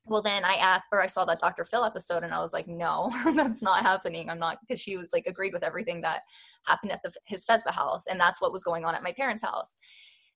Well, 0.05 0.21
then 0.21 0.43
I 0.43 0.55
asked, 0.55 0.87
or 0.91 1.01
I 1.01 1.07
saw 1.07 1.25
that 1.25 1.39
Dr. 1.39 1.63
Phil 1.63 1.83
episode, 1.83 2.23
and 2.23 2.33
I 2.33 2.39
was 2.39 2.53
like, 2.53 2.67
no, 2.67 3.11
that's 3.35 3.61
not 3.61 3.83
happening. 3.83 4.29
I'm 4.29 4.39
not, 4.39 4.59
because 4.61 4.81
she 4.81 4.97
like 5.13 5.27
agreed 5.27 5.53
with 5.53 5.63
everything 5.63 6.01
that 6.01 6.21
happened 6.65 6.91
at 6.91 7.03
the, 7.03 7.11
his 7.25 7.45
FESBA 7.45 7.71
house, 7.71 8.07
and 8.07 8.19
that's 8.19 8.41
what 8.41 8.51
was 8.51 8.63
going 8.63 8.83
on 8.83 8.95
at 8.95 9.03
my 9.03 9.11
parents' 9.11 9.43
house. 9.43 9.77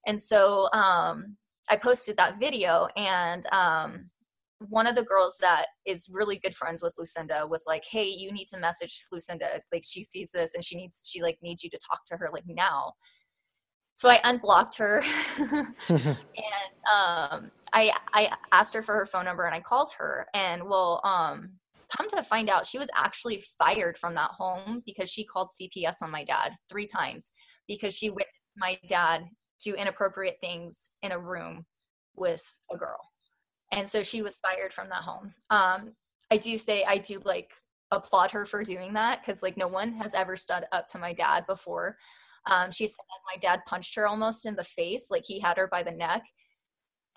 And 0.05 0.21
so 0.21 0.69
um, 0.71 1.35
I 1.69 1.77
posted 1.77 2.15
that 2.17 2.39
video, 2.39 2.87
and 2.95 3.43
um, 3.51 4.11
one 4.59 4.87
of 4.87 4.95
the 4.95 5.03
girls 5.03 5.37
that 5.41 5.65
is 5.85 6.09
really 6.11 6.37
good 6.37 6.55
friends 6.55 6.83
with 6.83 6.93
Lucinda 6.97 7.47
was 7.47 7.63
like, 7.67 7.83
"Hey, 7.89 8.07
you 8.07 8.31
need 8.31 8.47
to 8.49 8.59
message 8.59 9.03
Lucinda. 9.11 9.61
Like 9.71 9.83
she 9.85 10.03
sees 10.03 10.31
this 10.31 10.55
and 10.55 10.63
she 10.63 10.75
needs 10.75 11.09
she 11.11 11.21
like 11.21 11.37
needs 11.41 11.63
you 11.63 11.69
to 11.71 11.79
talk 11.79 12.05
to 12.07 12.17
her 12.17 12.29
like 12.31 12.45
now." 12.47 12.93
So 13.95 14.09
I 14.09 14.19
unblocked 14.23 14.77
her. 14.77 15.03
And 15.89 16.75
um, 16.93 17.51
I 17.73 17.91
I 18.13 18.31
asked 18.51 18.73
her 18.75 18.83
for 18.83 18.93
her 18.93 19.05
phone 19.05 19.25
number 19.25 19.45
and 19.45 19.55
I 19.55 19.61
called 19.61 19.89
her. 19.97 20.27
And 20.33 20.65
well 20.69 21.01
um 21.03 21.53
come 21.95 22.07
to 22.09 22.21
find 22.21 22.49
out 22.49 22.67
she 22.67 22.77
was 22.77 22.89
actually 22.95 23.41
fired 23.57 23.97
from 23.97 24.15
that 24.15 24.31
home 24.31 24.83
because 24.85 25.09
she 25.09 25.23
called 25.23 25.49
CPS 25.49 26.01
on 26.01 26.11
my 26.11 26.23
dad 26.23 26.53
three 26.69 26.85
times 26.85 27.31
because 27.67 27.95
she 27.95 28.09
witnessed 28.09 28.29
my 28.57 28.77
dad 28.87 29.25
do 29.63 29.73
inappropriate 29.73 30.37
things 30.41 30.91
in 31.01 31.11
a 31.11 31.19
room 31.19 31.65
with 32.15 32.43
a 32.71 32.77
girl. 32.77 32.99
And 33.71 33.87
so 33.87 34.03
she 34.03 34.21
was 34.21 34.37
fired 34.37 34.73
from 34.73 34.89
that 34.89 35.03
home. 35.03 35.33
Um 35.49 35.93
i 36.31 36.37
do 36.37 36.57
say 36.57 36.83
i 36.87 36.97
do 36.97 37.19
like 37.23 37.51
applaud 37.91 38.31
her 38.31 38.45
for 38.45 38.63
doing 38.63 38.93
that 38.93 39.21
because 39.21 39.43
like 39.43 39.57
no 39.57 39.67
one 39.67 39.93
has 39.93 40.15
ever 40.15 40.35
stood 40.35 40.65
up 40.71 40.87
to 40.87 40.97
my 40.97 41.13
dad 41.13 41.45
before 41.45 41.97
um 42.47 42.71
she 42.71 42.87
said 42.87 43.03
my 43.33 43.39
dad 43.39 43.61
punched 43.65 43.95
her 43.95 44.07
almost 44.07 44.45
in 44.45 44.55
the 44.55 44.63
face 44.63 45.07
like 45.09 45.23
he 45.25 45.39
had 45.39 45.57
her 45.57 45.67
by 45.67 45.83
the 45.83 45.91
neck 45.91 46.23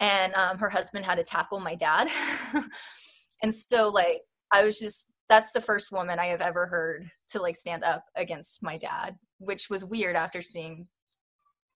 and 0.00 0.32
um, 0.34 0.58
her 0.58 0.70
husband 0.70 1.04
had 1.04 1.16
to 1.16 1.24
tackle 1.24 1.60
my 1.60 1.74
dad 1.74 2.08
and 3.42 3.54
so 3.54 3.88
like 3.88 4.22
i 4.52 4.64
was 4.64 4.78
just 4.78 5.14
that's 5.28 5.52
the 5.52 5.60
first 5.60 5.92
woman 5.92 6.18
i 6.18 6.26
have 6.26 6.40
ever 6.40 6.66
heard 6.66 7.10
to 7.28 7.40
like 7.40 7.56
stand 7.56 7.84
up 7.84 8.04
against 8.16 8.62
my 8.62 8.76
dad 8.76 9.16
which 9.38 9.68
was 9.70 9.84
weird 9.84 10.16
after 10.16 10.42
seeing 10.42 10.88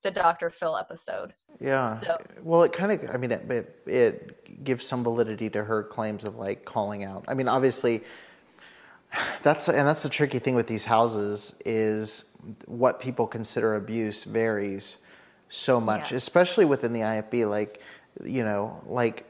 the 0.03 0.11
Dr. 0.11 0.51
Phil 0.51 0.77
episode. 0.77 1.35
Yeah. 1.61 1.95
So. 1.95 2.17
Well, 2.43 2.63
it 2.65 2.73
kind 2.73 2.93
of, 2.93 3.11
I 3.13 3.17
mean, 3.19 3.33
it, 3.33 3.51
it, 3.51 3.87
it 3.87 4.65
gives 4.65 4.87
some 4.87 5.05
validity 5.05 5.49
to 5.51 5.65
her 5.65 5.83
claims 5.85 6.25
of 6.25 6.37
like 6.37 6.65
calling 6.65 7.05
out. 7.05 7.25
I 7.29 7.35
mean, 7.35 7.49
obviously, 7.49 8.03
that's 9.43 9.69
and 9.69 9.87
that's 9.87 10.03
the 10.03 10.09
tricky 10.09 10.39
thing 10.39 10.55
with 10.55 10.67
these 10.67 10.85
houses 10.85 11.55
is 11.65 12.25
what 12.67 13.01
people 13.01 13.27
consider 13.27 13.75
abuse 13.77 14.25
varies 14.25 14.99
so 15.49 15.81
much, 15.81 16.11
yeah. 16.11 16.17
especially 16.17 16.65
within 16.65 16.93
the 16.93 17.01
IFB. 17.01 17.49
Like, 17.49 17.81
you 18.25 18.43
know, 18.43 18.81
like 18.87 19.27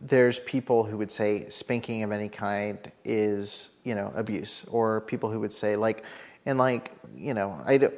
there's 0.00 0.40
people 0.40 0.84
who 0.84 0.96
would 0.98 1.10
say 1.10 1.48
spanking 1.48 2.02
of 2.02 2.12
any 2.12 2.28
kind 2.28 2.78
is 3.04 3.70
you 3.84 3.94
know 3.94 4.12
abuse, 4.16 4.64
or 4.70 5.02
people 5.02 5.30
who 5.30 5.40
would 5.40 5.52
say 5.52 5.76
like, 5.76 6.04
and 6.46 6.58
like 6.58 6.92
you 7.16 7.34
know, 7.34 7.60
I 7.64 7.78
don't. 7.78 7.94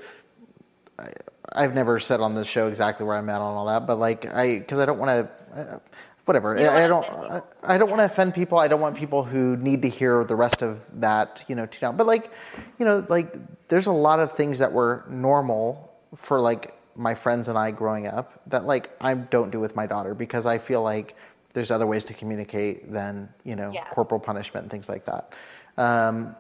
I, 0.99 1.09
I've 1.51 1.75
never 1.75 1.99
said 1.99 2.21
on 2.21 2.35
this 2.35 2.47
show 2.47 2.69
exactly 2.69 3.07
where 3.07 3.17
I'm 3.17 3.29
at 3.31 3.41
on 3.41 3.57
all 3.57 3.67
that, 3.67 3.87
but 3.87 3.99
like 3.99 4.27
I, 4.27 4.59
because 4.59 4.81
I 4.81 4.87
don't 4.87 4.99
want 4.99 5.29
to, 5.55 5.81
whatever. 6.29 6.59
I, 6.59 6.85
I, 6.85 6.87
don't, 6.87 7.05
I, 7.05 7.43
I, 7.65 7.79
don't 7.79 7.89
want 7.89 8.01
to 8.01 8.05
offend 8.05 8.35
people. 8.35 8.59
I 8.59 8.69
don't 8.69 8.81
want 8.81 8.97
people 8.97 9.25
who 9.25 9.57
need 9.57 9.83
to 9.83 9.89
hear 9.89 10.23
the 10.25 10.37
rest 10.37 10.63
of 10.63 10.83
that, 11.01 11.43
you 11.49 11.55
know, 11.55 11.67
to 11.67 11.81
down. 11.81 11.97
But 11.97 12.07
like, 12.07 12.31
you 12.79 12.85
know, 12.85 13.05
like 13.09 13.35
there's 13.69 13.87
a 13.87 13.93
lot 13.93 14.21
of 14.21 14.33
things 14.33 14.59
that 14.59 14.73
were 14.73 15.05
normal 15.09 15.93
for 16.15 16.39
like 16.39 16.79
my 16.95 17.15
friends 17.15 17.49
and 17.49 17.57
I 17.57 17.71
growing 17.71 18.07
up 18.07 18.43
that 18.49 18.67
like 18.67 18.91
I 19.01 19.15
don't 19.15 19.51
do 19.51 19.59
with 19.59 19.75
my 19.75 19.87
daughter 19.87 20.15
because 20.15 20.47
I 20.47 20.59
feel 20.59 20.83
like 20.83 21.17
there's 21.55 21.71
other 21.71 21.87
ways 21.87 22.05
to 22.05 22.15
communicate 22.15 22.93
than 22.93 23.29
you 23.45 23.57
know 23.57 23.71
Yeah. 23.73 23.85
corporal 23.91 24.21
punishment 24.21 24.65
and 24.65 24.71
things 24.71 24.89
like 24.89 25.07
that. 25.07 25.33
Um, 25.77 26.37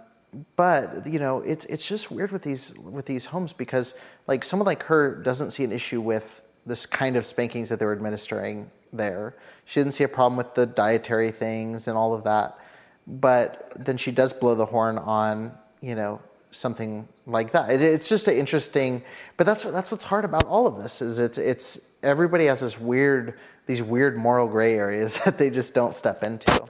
but 0.56 1.06
you 1.06 1.18
know, 1.18 1.40
it's 1.40 1.64
it's 1.66 1.86
just 1.86 2.10
weird 2.10 2.30
with 2.30 2.42
these 2.42 2.76
with 2.78 3.06
these 3.06 3.26
homes 3.26 3.52
because 3.52 3.94
like 4.26 4.44
someone 4.44 4.66
like 4.66 4.82
her 4.84 5.14
doesn't 5.14 5.52
see 5.52 5.64
an 5.64 5.72
issue 5.72 6.00
with 6.00 6.42
this 6.68 6.86
kind 6.86 7.16
of 7.16 7.24
spankings 7.24 7.68
that 7.70 7.78
they 7.78 7.86
were 7.86 7.92
administering 7.92 8.70
there. 8.92 9.34
She 9.64 9.80
didn't 9.80 9.92
see 9.94 10.04
a 10.04 10.08
problem 10.08 10.36
with 10.36 10.54
the 10.54 10.66
dietary 10.66 11.30
things 11.30 11.88
and 11.88 11.96
all 11.96 12.14
of 12.14 12.24
that. 12.24 12.58
But 13.06 13.72
then 13.76 13.96
she 13.96 14.10
does 14.10 14.32
blow 14.32 14.54
the 14.54 14.66
horn 14.66 14.98
on 14.98 15.52
you 15.80 15.94
know 15.94 16.20
something 16.50 17.08
like 17.26 17.52
that. 17.52 17.70
It, 17.70 17.80
it's 17.80 18.08
just 18.08 18.28
an 18.28 18.34
interesting. 18.34 19.02
But 19.36 19.46
that's 19.46 19.64
that's 19.64 19.90
what's 19.90 20.04
hard 20.04 20.24
about 20.24 20.44
all 20.46 20.66
of 20.66 20.76
this 20.76 21.00
is 21.00 21.18
it's 21.18 21.38
it's 21.38 21.80
everybody 22.02 22.46
has 22.46 22.60
this 22.60 22.78
weird 22.78 23.38
these 23.66 23.82
weird 23.82 24.16
moral 24.16 24.48
gray 24.48 24.74
areas 24.74 25.18
that 25.24 25.38
they 25.38 25.50
just 25.50 25.74
don't 25.74 25.94
step 25.94 26.22
into. 26.22 26.68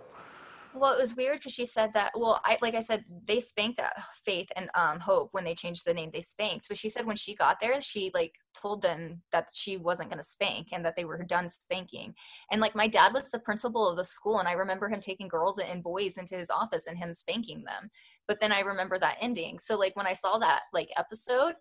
Well, 0.78 0.92
it 0.96 1.00
was 1.00 1.16
weird 1.16 1.38
because 1.38 1.52
she 1.52 1.64
said 1.64 1.92
that. 1.94 2.12
Well, 2.14 2.40
I 2.44 2.58
like 2.62 2.74
I 2.74 2.80
said, 2.80 3.04
they 3.26 3.40
spanked 3.40 3.78
at 3.78 3.92
Faith 4.24 4.48
and 4.56 4.70
um, 4.74 5.00
Hope 5.00 5.30
when 5.32 5.44
they 5.44 5.54
changed 5.54 5.84
the 5.84 5.94
name. 5.94 6.10
They 6.12 6.20
spanked, 6.20 6.68
but 6.68 6.78
she 6.78 6.88
said 6.88 7.06
when 7.06 7.16
she 7.16 7.34
got 7.34 7.60
there, 7.60 7.80
she 7.80 8.10
like 8.14 8.34
told 8.54 8.82
them 8.82 9.22
that 9.32 9.48
she 9.52 9.76
wasn't 9.76 10.10
going 10.10 10.18
to 10.18 10.24
spank 10.24 10.68
and 10.72 10.84
that 10.84 10.96
they 10.96 11.04
were 11.04 11.22
done 11.24 11.48
spanking. 11.48 12.14
And 12.50 12.60
like 12.60 12.74
my 12.74 12.86
dad 12.88 13.12
was 13.12 13.30
the 13.30 13.38
principal 13.38 13.88
of 13.88 13.96
the 13.96 14.04
school, 14.04 14.38
and 14.38 14.48
I 14.48 14.52
remember 14.52 14.88
him 14.88 15.00
taking 15.00 15.28
girls 15.28 15.58
and 15.58 15.82
boys 15.82 16.16
into 16.18 16.36
his 16.36 16.50
office 16.50 16.86
and 16.86 16.98
him 16.98 17.14
spanking 17.14 17.64
them. 17.64 17.90
But 18.26 18.40
then 18.40 18.52
I 18.52 18.60
remember 18.60 18.98
that 18.98 19.16
ending. 19.20 19.58
So 19.58 19.76
like 19.76 19.96
when 19.96 20.06
I 20.06 20.12
saw 20.12 20.38
that 20.38 20.62
like 20.72 20.90
episode, 20.96 21.54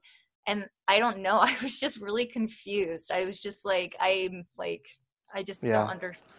and 0.48 0.68
I 0.88 1.00
don't 1.00 1.20
know, 1.20 1.38
I 1.42 1.56
was 1.62 1.80
just 1.80 2.02
really 2.02 2.26
confused. 2.26 3.12
I 3.12 3.26
was 3.26 3.42
just 3.42 3.66
like, 3.66 3.96
I'm 4.00 4.46
like, 4.58 4.86
I 5.34 5.44
just 5.44 5.62
Yeah. 5.62 5.82
don't 5.84 5.90
understand. 5.90 6.34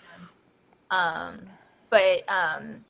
Um, 0.90 1.48
but 1.90 2.22
um 2.28 2.84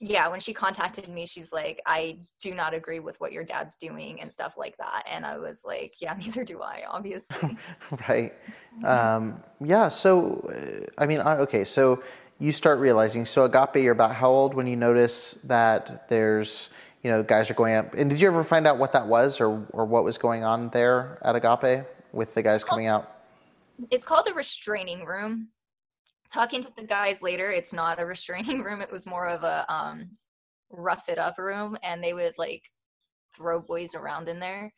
yeah 0.00 0.28
when 0.28 0.40
she 0.40 0.54
contacted 0.54 1.08
me 1.08 1.26
she's 1.26 1.52
like 1.52 1.80
i 1.86 2.16
do 2.40 2.54
not 2.54 2.72
agree 2.72 3.00
with 3.00 3.20
what 3.20 3.32
your 3.32 3.44
dad's 3.44 3.76
doing 3.76 4.20
and 4.20 4.32
stuff 4.32 4.56
like 4.56 4.76
that. 4.78 5.04
And 5.10 5.26
i 5.26 5.38
was 5.38 5.64
like 5.64 5.92
yeah 6.00 6.14
neither 6.18 6.44
do 6.44 6.60
i 6.60 6.84
obviously. 6.88 7.56
Right. 8.08 8.34
Um, 8.84 9.42
yeah 9.62 9.88
so 9.88 10.50
uh, 10.54 10.86
i 11.02 11.06
mean 11.06 11.20
okay 11.20 11.64
so 11.64 12.02
you 12.38 12.52
start 12.52 12.78
realizing 12.78 13.26
so 13.26 13.44
agape 13.44 13.76
you're 13.76 13.92
about 13.92 14.14
how 14.14 14.30
old 14.30 14.54
when 14.54 14.66
you 14.66 14.76
notice 14.76 15.34
that 15.44 16.08
there's 16.08 16.70
you 17.02 17.10
know 17.10 17.22
guys 17.22 17.50
are 17.50 17.54
going 17.54 17.74
up? 17.74 17.94
And 17.94 18.10
did 18.10 18.20
you 18.20 18.28
ever 18.28 18.44
find 18.44 18.66
out 18.66 18.78
what 18.78 18.92
that 18.92 19.06
was 19.06 19.40
or, 19.40 19.66
or 19.72 19.84
what 19.84 20.04
was 20.04 20.18
going 20.18 20.44
on 20.44 20.68
there 20.70 21.18
at 21.22 21.34
agape 21.34 21.86
with 22.12 22.34
the 22.34 22.42
guys 22.42 22.62
called- 22.62 22.76
coming 22.76 22.86
out? 22.86 23.16
It's 23.90 24.04
called 24.04 24.28
a 24.30 24.34
restraining 24.34 25.06
room 25.06 25.48
talking 26.32 26.62
to 26.62 26.70
the 26.76 26.84
guys 26.84 27.22
later 27.22 27.50
it's 27.50 27.72
not 27.72 28.00
a 28.00 28.04
restraining 28.04 28.62
room 28.64 28.80
it 28.80 28.92
was 28.92 29.06
more 29.06 29.28
of 29.28 29.42
a 29.42 29.64
um 29.72 30.10
rough 30.70 31.08
it 31.08 31.18
up 31.18 31.38
room 31.38 31.76
and 31.82 32.02
they 32.02 32.12
would 32.12 32.34
like 32.38 32.62
throw 33.36 33.60
boys 33.60 33.94
around 33.94 34.28
in 34.28 34.40
there 34.40 34.72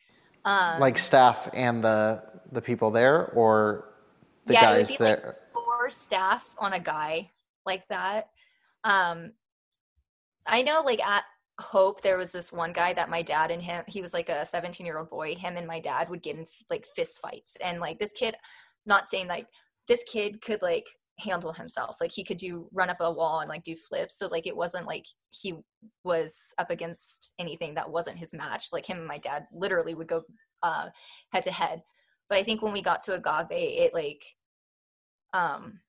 um 0.44 0.80
like 0.80 0.98
staff 0.98 1.48
and 1.52 1.84
the 1.84 2.22
the 2.52 2.62
people 2.62 2.90
there 2.90 3.26
or 3.30 3.88
the 4.46 4.54
Yeah, 4.54 4.72
it 4.72 4.78
would 4.78 4.78
guys 4.78 4.88
be, 4.88 5.04
like, 5.04 5.22
there 5.22 5.36
four 5.82 5.90
staff 5.90 6.54
on 6.58 6.72
a 6.72 6.80
guy 6.80 7.30
like 7.66 7.86
that. 7.88 8.28
Um, 8.84 9.32
I 10.46 10.62
know, 10.62 10.82
like 10.84 11.04
at 11.04 11.24
Hope, 11.60 12.02
there 12.02 12.18
was 12.18 12.32
this 12.32 12.52
one 12.52 12.72
guy 12.72 12.92
that 12.92 13.10
my 13.10 13.22
dad 13.22 13.50
and 13.50 13.62
him, 13.62 13.84
he 13.86 14.00
was 14.00 14.14
like 14.14 14.28
a 14.28 14.46
17 14.46 14.86
year 14.86 14.98
old 14.98 15.10
boy. 15.10 15.34
Him 15.34 15.56
and 15.56 15.66
my 15.66 15.80
dad 15.80 16.08
would 16.08 16.22
get 16.22 16.36
in 16.36 16.46
like 16.70 16.86
fist 16.86 17.20
fights. 17.20 17.56
And 17.56 17.80
like 17.80 17.98
this 17.98 18.12
kid, 18.12 18.36
not 18.86 19.06
saying 19.06 19.28
like 19.28 19.46
this 19.88 20.04
kid 20.04 20.40
could 20.40 20.62
like 20.62 20.86
handle 21.18 21.52
himself. 21.52 21.96
Like 22.00 22.12
he 22.12 22.24
could 22.24 22.38
do 22.38 22.68
run 22.72 22.90
up 22.90 22.98
a 23.00 23.12
wall 23.12 23.40
and 23.40 23.48
like 23.48 23.62
do 23.62 23.76
flips. 23.76 24.18
So 24.18 24.26
like 24.28 24.46
it 24.46 24.56
wasn't 24.56 24.86
like 24.86 25.04
he 25.30 25.54
was 26.04 26.54
up 26.58 26.70
against 26.70 27.32
anything 27.38 27.74
that 27.74 27.90
wasn't 27.90 28.18
his 28.18 28.34
match. 28.34 28.66
Like 28.72 28.86
him 28.86 28.98
and 28.98 29.06
my 29.06 29.18
dad 29.18 29.46
literally 29.52 29.94
would 29.94 30.08
go 30.08 30.22
uh, 30.62 30.88
head 31.32 31.44
to 31.44 31.52
head. 31.52 31.82
But 32.28 32.38
I 32.38 32.42
think 32.42 32.62
when 32.62 32.72
we 32.72 32.82
got 32.82 33.02
to 33.02 33.14
Agape, 33.14 33.50
it 33.50 33.94
like 33.94 34.24
um 35.32 35.80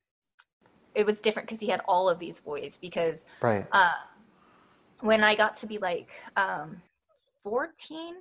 it 0.96 1.06
was 1.06 1.22
different 1.22 1.48
because 1.48 1.60
he 1.60 1.68
had 1.68 1.82
all 1.88 2.10
of 2.10 2.20
these 2.20 2.40
boys 2.40 2.78
because 2.78 3.26
right 3.42 3.66
uh 3.72 3.94
when 5.02 5.24
I 5.24 5.36
got 5.36 5.56
to 5.58 5.68
be 5.68 5.78
like 5.78 6.14
um 6.38 6.82
14 7.44 8.16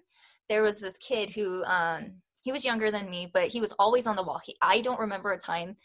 there 0.49 0.63
was 0.63 0.81
this 0.81 0.99
kid 0.99 1.31
who 1.31 1.65
um 1.65 2.15
he 2.41 2.51
was 2.51 2.65
younger 2.65 2.91
than 2.91 3.09
me 3.09 3.31
but 3.33 3.49
he 3.49 3.61
was 3.61 3.73
always 3.79 4.07
on 4.07 4.17
the 4.17 4.23
wall 4.23 4.41
he 4.45 4.57
I 4.61 4.81
don't 4.81 4.99
remember 4.99 5.33
a 5.33 5.39
time 5.39 5.77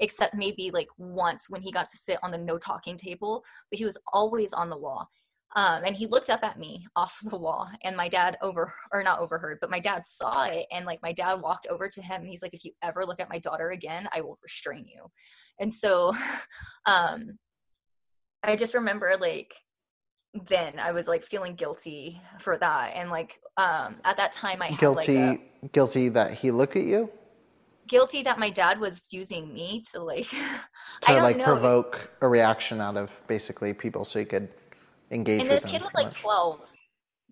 except 0.00 0.34
maybe 0.34 0.70
like 0.70 0.88
once 0.98 1.48
when 1.48 1.62
he 1.62 1.70
got 1.70 1.88
to 1.88 1.96
sit 1.96 2.18
on 2.22 2.30
the 2.30 2.38
no 2.38 2.58
talking 2.58 2.96
table 2.96 3.44
but 3.70 3.78
he 3.78 3.84
was 3.84 3.98
always 4.12 4.52
on 4.52 4.70
the 4.70 4.78
wall. 4.78 5.08
Um, 5.56 5.84
and 5.86 5.94
he 5.94 6.06
looked 6.06 6.30
up 6.30 6.42
at 6.42 6.58
me 6.58 6.84
off 6.96 7.18
the 7.22 7.38
wall 7.38 7.68
and 7.84 7.96
my 7.96 8.08
dad 8.08 8.36
over 8.42 8.74
or 8.92 9.02
not 9.02 9.20
overheard 9.20 9.58
but 9.60 9.70
my 9.70 9.80
dad 9.80 10.04
saw 10.04 10.44
it 10.46 10.66
and 10.72 10.84
like 10.84 11.00
my 11.02 11.12
dad 11.12 11.34
walked 11.40 11.68
over 11.70 11.88
to 11.88 12.02
him 12.02 12.22
and 12.22 12.28
he's 12.28 12.42
like 12.42 12.54
if 12.54 12.64
you 12.64 12.72
ever 12.82 13.04
look 13.04 13.20
at 13.20 13.30
my 13.30 13.38
daughter 13.38 13.70
again 13.70 14.08
i 14.12 14.20
will 14.20 14.38
restrain 14.42 14.86
you. 14.86 15.10
And 15.60 15.72
so 15.72 16.12
um 16.86 17.38
i 18.42 18.56
just 18.56 18.74
remember 18.74 19.16
like 19.20 19.54
then 20.48 20.74
i 20.80 20.90
was 20.90 21.06
like 21.06 21.22
feeling 21.22 21.54
guilty 21.54 22.20
for 22.40 22.58
that 22.58 22.92
and 22.96 23.08
like 23.10 23.38
um 23.56 23.96
at 24.04 24.16
that 24.16 24.32
time 24.32 24.60
i 24.60 24.66
had 24.66 24.80
guilty 24.80 25.16
like 25.16 25.40
a, 25.62 25.68
guilty 25.68 26.08
that 26.08 26.34
he 26.34 26.50
looked 26.50 26.74
at 26.74 26.82
you 26.82 27.08
guilty 27.86 28.22
that 28.22 28.38
my 28.38 28.50
dad 28.50 28.80
was 28.80 29.08
using 29.12 29.52
me 29.52 29.82
to 29.92 30.02
like 30.02 30.26
i 30.32 30.58
to 31.00 31.12
don't 31.12 31.22
like 31.22 31.36
know 31.36 31.44
provoke 31.44 32.10
a 32.20 32.28
reaction 32.28 32.80
out 32.80 32.96
of 32.96 33.20
basically 33.26 33.72
people 33.72 34.04
so 34.04 34.18
he 34.18 34.24
could 34.24 34.48
engage 35.10 35.40
and 35.40 35.48
with 35.48 35.62
this 35.62 35.70
them 35.70 35.80
kid 35.80 35.82
was 35.82 35.94
like 35.94 36.06
much. 36.06 36.16
12 36.16 36.74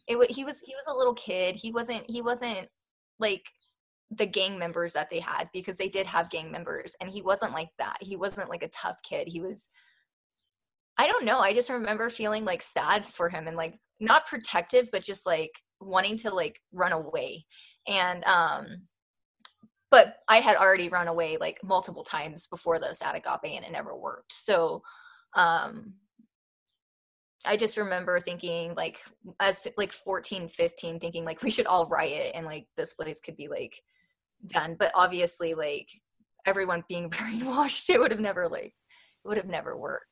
it 0.06 0.30
he 0.30 0.44
was 0.44 0.60
he 0.60 0.74
was 0.74 0.86
a 0.88 0.96
little 0.96 1.14
kid. 1.14 1.56
He 1.56 1.72
wasn't 1.72 2.04
he 2.08 2.22
wasn't 2.22 2.68
like 3.18 3.44
the 4.10 4.26
gang 4.26 4.58
members 4.58 4.92
that 4.92 5.08
they 5.10 5.20
had 5.20 5.48
because 5.52 5.76
they 5.76 5.88
did 5.88 6.06
have 6.06 6.30
gang 6.30 6.50
members 6.50 6.94
and 7.00 7.10
he 7.10 7.22
wasn't 7.22 7.52
like 7.52 7.70
that. 7.78 7.98
He 8.00 8.16
wasn't 8.16 8.50
like 8.50 8.62
a 8.62 8.68
tough 8.68 8.98
kid. 9.02 9.28
He 9.28 9.40
was 9.40 9.68
i 10.98 11.06
don't 11.06 11.24
know. 11.24 11.38
I 11.38 11.52
just 11.52 11.70
remember 11.70 12.08
feeling 12.08 12.44
like 12.44 12.62
sad 12.62 13.06
for 13.06 13.28
him 13.28 13.46
and 13.46 13.56
like 13.56 13.78
not 14.00 14.26
protective 14.26 14.88
but 14.92 15.02
just 15.02 15.26
like 15.26 15.52
wanting 15.80 16.16
to 16.18 16.34
like 16.34 16.60
run 16.72 16.92
away. 16.92 17.46
And 17.86 18.24
um 18.24 18.66
but 19.92 20.16
i 20.28 20.38
had 20.38 20.56
already 20.56 20.88
run 20.88 21.06
away 21.06 21.36
like 21.38 21.60
multiple 21.62 22.02
times 22.02 22.48
before 22.48 22.80
this 22.80 23.00
at 23.02 23.14
agape 23.14 23.54
and 23.56 23.64
it 23.64 23.70
never 23.70 23.96
worked 23.96 24.32
so 24.32 24.82
um 25.34 25.94
I 27.44 27.56
just 27.56 27.76
remember 27.76 28.20
thinking 28.20 28.74
like 28.74 29.00
as 29.40 29.66
like 29.76 29.92
14, 29.92 30.48
15, 30.48 31.00
thinking 31.00 31.24
like 31.24 31.42
we 31.42 31.50
should 31.50 31.66
all 31.66 31.86
riot 31.86 32.32
and 32.34 32.46
like 32.46 32.66
this 32.76 32.94
place 32.94 33.20
could 33.20 33.36
be 33.36 33.48
like 33.48 33.74
done. 34.46 34.76
But 34.78 34.92
obviously 34.94 35.54
like 35.54 35.88
everyone 36.46 36.84
being 36.88 37.10
brainwashed, 37.10 37.90
it 37.90 37.98
would 37.98 38.12
have 38.12 38.20
never 38.20 38.48
like 38.48 38.74
it 39.24 39.28
would 39.28 39.36
have 39.36 39.48
never 39.48 39.76
worked. 39.76 40.06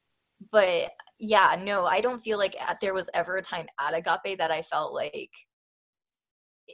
But 0.51 0.90
yeah, 1.19 1.57
no, 1.61 1.85
I 1.85 2.01
don't 2.01 2.21
feel 2.21 2.38
like 2.38 2.57
at, 2.61 2.81
there 2.81 2.95
was 2.95 3.11
ever 3.14 3.37
a 3.37 3.43
time 3.43 3.66
at 3.79 3.95
Agape 3.95 4.38
that 4.38 4.51
I 4.51 4.62
felt 4.62 4.95
like 4.95 5.31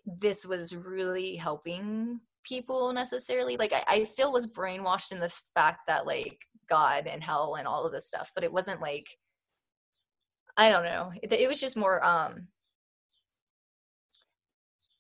this 0.07 0.47
was 0.47 0.75
really 0.75 1.37
helping 1.37 2.21
people 2.47 2.93
necessarily. 2.93 3.57
Like 3.57 3.73
I, 3.73 3.83
I 3.87 4.03
still 4.05 4.33
was 4.33 4.47
brainwashed 4.47 5.13
in 5.13 5.21
the 5.21 5.33
fact 5.55 5.87
that 5.87 6.07
like 6.07 6.47
God 6.69 7.07
and 7.07 7.23
hell 7.23 7.57
and 7.57 7.67
all 7.67 7.85
of 7.85 7.93
this 7.93 8.07
stuff, 8.07 8.33
but 8.35 8.45
it 8.45 8.53
wasn't 8.53 8.81
like 8.81 9.09
I 10.57 10.71
don't 10.71 10.85
know. 10.85 11.13
It, 11.23 11.33
it 11.33 11.49
was 11.49 11.61
just 11.61 11.77
more 11.77 12.05
um 12.05 12.49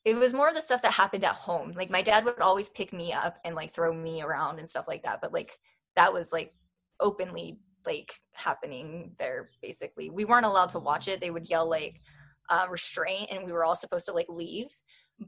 it 0.05 0.15
was 0.15 0.33
more 0.33 0.49
of 0.49 0.55
the 0.55 0.61
stuff 0.61 0.83
that 0.83 0.93
happened 0.93 1.25
at 1.25 1.35
home. 1.35 1.73
Like 1.75 1.91
my 1.91 2.03
dad 2.03 2.25
would 2.25 2.41
always 2.41 2.71
pick 2.71 2.93
me 2.93 3.13
up 3.13 3.39
and 3.45 3.57
like 3.57 3.73
throw 3.73 3.93
me 3.93 4.23
around 4.23 4.59
and 4.59 4.69
stuff 4.69 4.87
like 4.87 5.03
that, 5.03 5.21
but 5.21 5.33
like 5.33 5.53
that 5.97 6.13
was 6.13 6.33
like 6.33 6.53
openly 7.01 7.59
like 7.87 8.13
happening 8.33 9.13
there 9.19 9.49
basically. 9.63 10.11
We 10.11 10.25
weren't 10.25 10.47
allowed 10.47 10.71
to 10.71 10.79
watch 10.79 11.09
it. 11.09 11.21
They 11.21 11.31
would 11.31 11.49
yell 11.49 11.69
like 11.69 12.01
uh 12.49 12.67
restraint 12.71 13.31
and 13.31 13.45
we 13.45 13.53
were 13.53 13.65
all 13.65 13.77
supposed 13.77 14.07
to 14.07 14.13
like 14.13 14.29
leave. 14.29 14.69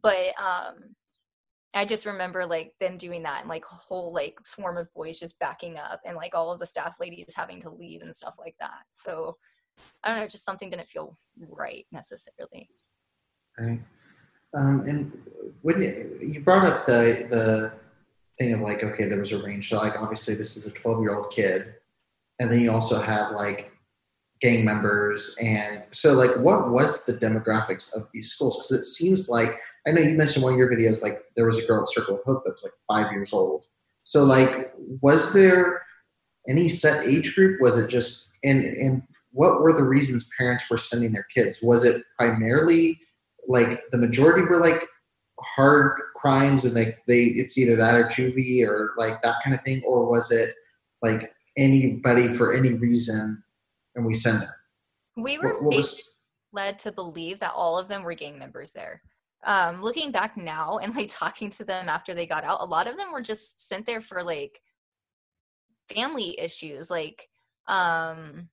But 0.02 0.32
um 0.40 0.94
I 1.74 1.84
just 1.84 2.06
remember 2.06 2.46
like 2.46 2.72
them 2.80 2.96
doing 2.96 3.22
that 3.24 3.40
and 3.40 3.48
like 3.48 3.64
a 3.70 3.74
whole 3.74 4.12
like 4.12 4.38
swarm 4.44 4.78
of 4.78 4.92
boys 4.94 5.20
just 5.20 5.38
backing 5.38 5.76
up 5.76 6.00
and 6.04 6.16
like 6.16 6.34
all 6.34 6.50
of 6.50 6.58
the 6.58 6.66
staff 6.66 6.96
ladies 6.98 7.34
having 7.36 7.60
to 7.60 7.70
leave 7.70 8.02
and 8.02 8.14
stuff 8.14 8.36
like 8.38 8.56
that. 8.60 8.84
So 8.90 9.36
I 10.02 10.10
don't 10.10 10.20
know, 10.20 10.28
just 10.28 10.44
something 10.44 10.70
didn't 10.70 10.88
feel 10.88 11.18
right 11.48 11.86
necessarily. 11.92 12.68
Right. 13.58 13.80
Um, 14.54 14.80
and 14.86 15.12
when 15.62 15.80
you, 15.82 16.18
you 16.20 16.40
brought 16.40 16.66
up 16.66 16.86
the 16.86 17.26
the 17.30 17.72
thing 18.38 18.54
of 18.54 18.60
like, 18.60 18.82
okay, 18.82 19.04
there 19.06 19.18
was 19.18 19.32
a 19.32 19.42
range. 19.42 19.68
So 19.68 19.76
like, 19.76 20.00
obviously, 20.00 20.34
this 20.34 20.56
is 20.56 20.66
a 20.66 20.70
12 20.70 21.02
year 21.02 21.14
old 21.14 21.30
kid, 21.30 21.74
and 22.38 22.50
then 22.50 22.60
you 22.60 22.70
also 22.70 23.00
have 23.00 23.32
like 23.32 23.70
gang 24.40 24.64
members, 24.64 25.36
and 25.42 25.84
so 25.90 26.12
like, 26.14 26.36
what 26.38 26.70
was 26.70 27.04
the 27.06 27.14
demographics 27.14 27.94
of 27.94 28.08
these 28.12 28.32
schools? 28.32 28.56
Because 28.56 28.72
it 28.72 28.84
seems 28.84 29.28
like 29.28 29.58
I 29.86 29.90
know 29.90 30.02
you 30.02 30.16
mentioned 30.16 30.42
one 30.42 30.52
of 30.52 30.58
your 30.58 30.70
videos, 30.70 31.02
like 31.02 31.22
there 31.36 31.46
was 31.46 31.58
a 31.58 31.66
girl 31.66 31.82
at 31.82 31.88
Circle 31.88 32.16
of 32.16 32.24
Hope 32.24 32.44
that 32.44 32.52
was 32.52 32.64
like 32.64 32.72
five 32.88 33.12
years 33.12 33.32
old. 33.32 33.64
So 34.02 34.24
like, 34.24 34.72
was 35.00 35.32
there 35.32 35.82
any 36.48 36.68
set 36.68 37.06
age 37.06 37.34
group? 37.34 37.60
Was 37.60 37.76
it 37.76 37.88
just 37.88 38.32
and 38.44 38.64
and 38.64 39.02
what 39.32 39.60
were 39.60 39.72
the 39.72 39.84
reasons 39.84 40.30
parents 40.36 40.64
were 40.70 40.78
sending 40.78 41.12
their 41.12 41.26
kids? 41.34 41.58
Was 41.62 41.84
it 41.84 42.02
primarily 42.18 42.98
like 43.46 43.82
the 43.92 43.98
majority 43.98 44.42
were 44.42 44.60
like 44.60 44.82
hard 45.40 46.00
crimes 46.16 46.64
and 46.64 46.74
like 46.74 46.98
they 47.06 47.24
it's 47.24 47.56
either 47.56 47.76
that 47.76 47.94
or 47.94 48.04
juvie 48.04 48.66
or 48.66 48.94
like 48.96 49.20
that 49.22 49.36
kind 49.44 49.54
of 49.54 49.62
thing, 49.62 49.82
or 49.86 50.06
was 50.06 50.30
it 50.30 50.54
like 51.02 51.32
anybody 51.56 52.28
for 52.28 52.52
any 52.52 52.74
reason 52.74 53.42
and 53.98 54.06
we 54.06 54.14
send 54.14 54.40
them? 54.40 54.48
We 55.16 55.36
were 55.38 55.54
What- 55.54 55.62
what 55.64 55.76
was- 55.76 56.02
led 56.52 56.78
to 56.78 56.90
believe 56.92 57.40
that 57.40 57.52
all 57.52 57.78
of 57.78 57.88
them 57.88 58.02
were 58.02 58.14
gang 58.14 58.38
members 58.38 58.72
there. 58.72 59.02
Um, 59.44 59.82
looking 59.82 60.10
back 60.10 60.36
now 60.36 60.78
and 60.78 60.94
like 60.96 61.10
talking 61.10 61.50
to 61.50 61.64
them 61.64 61.88
after 61.88 62.14
they 62.14 62.26
got 62.26 62.42
out, 62.44 62.60
a 62.62 62.64
lot 62.64 62.88
of 62.88 62.96
them 62.96 63.12
were 63.12 63.20
just 63.20 63.60
sent 63.60 63.84
there 63.86 64.00
for 64.00 64.22
like 64.22 64.62
family 65.94 66.38
issues, 66.40 66.90
like 66.90 67.28
um, 67.66 68.48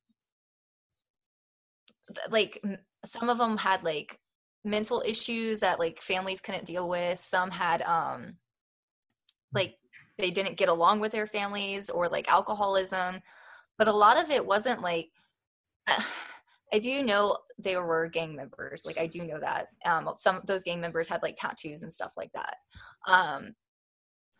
th- 2.13 2.27
like 2.29 2.59
m- 2.63 2.77
some 3.05 3.29
of 3.29 3.37
them 3.37 3.57
had 3.57 3.83
like 3.83 4.19
mental 4.63 5.01
issues 5.05 5.61
that 5.61 5.79
like 5.79 5.99
families 6.01 6.41
couldn't 6.41 6.65
deal 6.65 6.89
with. 6.89 7.19
Some 7.19 7.51
had 7.51 7.81
um, 7.83 8.37
like 9.53 9.77
they 10.17 10.31
didn't 10.31 10.57
get 10.57 10.69
along 10.69 10.99
with 10.99 11.11
their 11.13 11.27
families 11.27 11.89
or 11.89 12.09
like 12.09 12.27
alcoholism, 12.27 13.21
but 13.77 13.87
a 13.87 13.93
lot 13.93 14.17
of 14.21 14.29
it 14.31 14.45
wasn't 14.45 14.81
like. 14.81 15.11
I 16.73 16.79
do 16.79 17.03
know 17.03 17.37
they 17.57 17.77
were 17.77 18.07
gang 18.09 18.35
members. 18.35 18.85
Like 18.85 18.97
I 18.97 19.07
do 19.07 19.23
know 19.23 19.39
that. 19.39 19.67
Um, 19.85 20.09
some 20.15 20.37
of 20.37 20.45
those 20.45 20.63
gang 20.63 20.81
members 20.81 21.07
had 21.07 21.21
like 21.21 21.35
tattoos 21.37 21.83
and 21.83 21.93
stuff 21.93 22.13
like 22.17 22.31
that. 22.33 22.57
Um, 23.07 23.53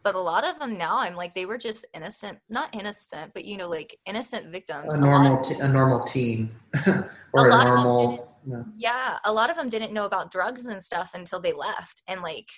but 0.04 0.16
a 0.16 0.20
lot 0.20 0.46
of 0.46 0.60
them 0.60 0.78
now, 0.78 1.00
I'm 1.00 1.16
like 1.16 1.34
they 1.34 1.46
were 1.46 1.58
just 1.58 1.86
innocent, 1.94 2.40
not 2.50 2.76
innocent, 2.76 3.32
but 3.34 3.46
you 3.46 3.58
know, 3.58 3.68
like 3.70 3.98
innocent 4.06 4.52
victims. 4.52 4.94
a 4.96 4.98
A 4.98 5.02
normal 5.02 5.40
of- 5.40 5.60
a 5.62 5.68
normal 5.68 6.04
teen 6.04 6.52
or 7.34 7.48
a, 7.48 7.50
lot 7.50 7.68
of 7.68 7.74
them 7.74 7.84
normal 7.84 8.36
no. 8.46 8.66
yeah, 8.78 9.18
a 9.26 9.34
lot 9.34 9.50
of 9.50 9.56
them 9.56 9.70
didn't 9.70 9.94
know 9.94 10.06
about 10.06 10.32
drugs 10.32 10.66
and 10.68 10.84
stuff 10.84 11.12
until 11.16 11.40
they 11.40 11.54
left, 11.54 12.04
and 12.08 12.22
like, 12.22 12.50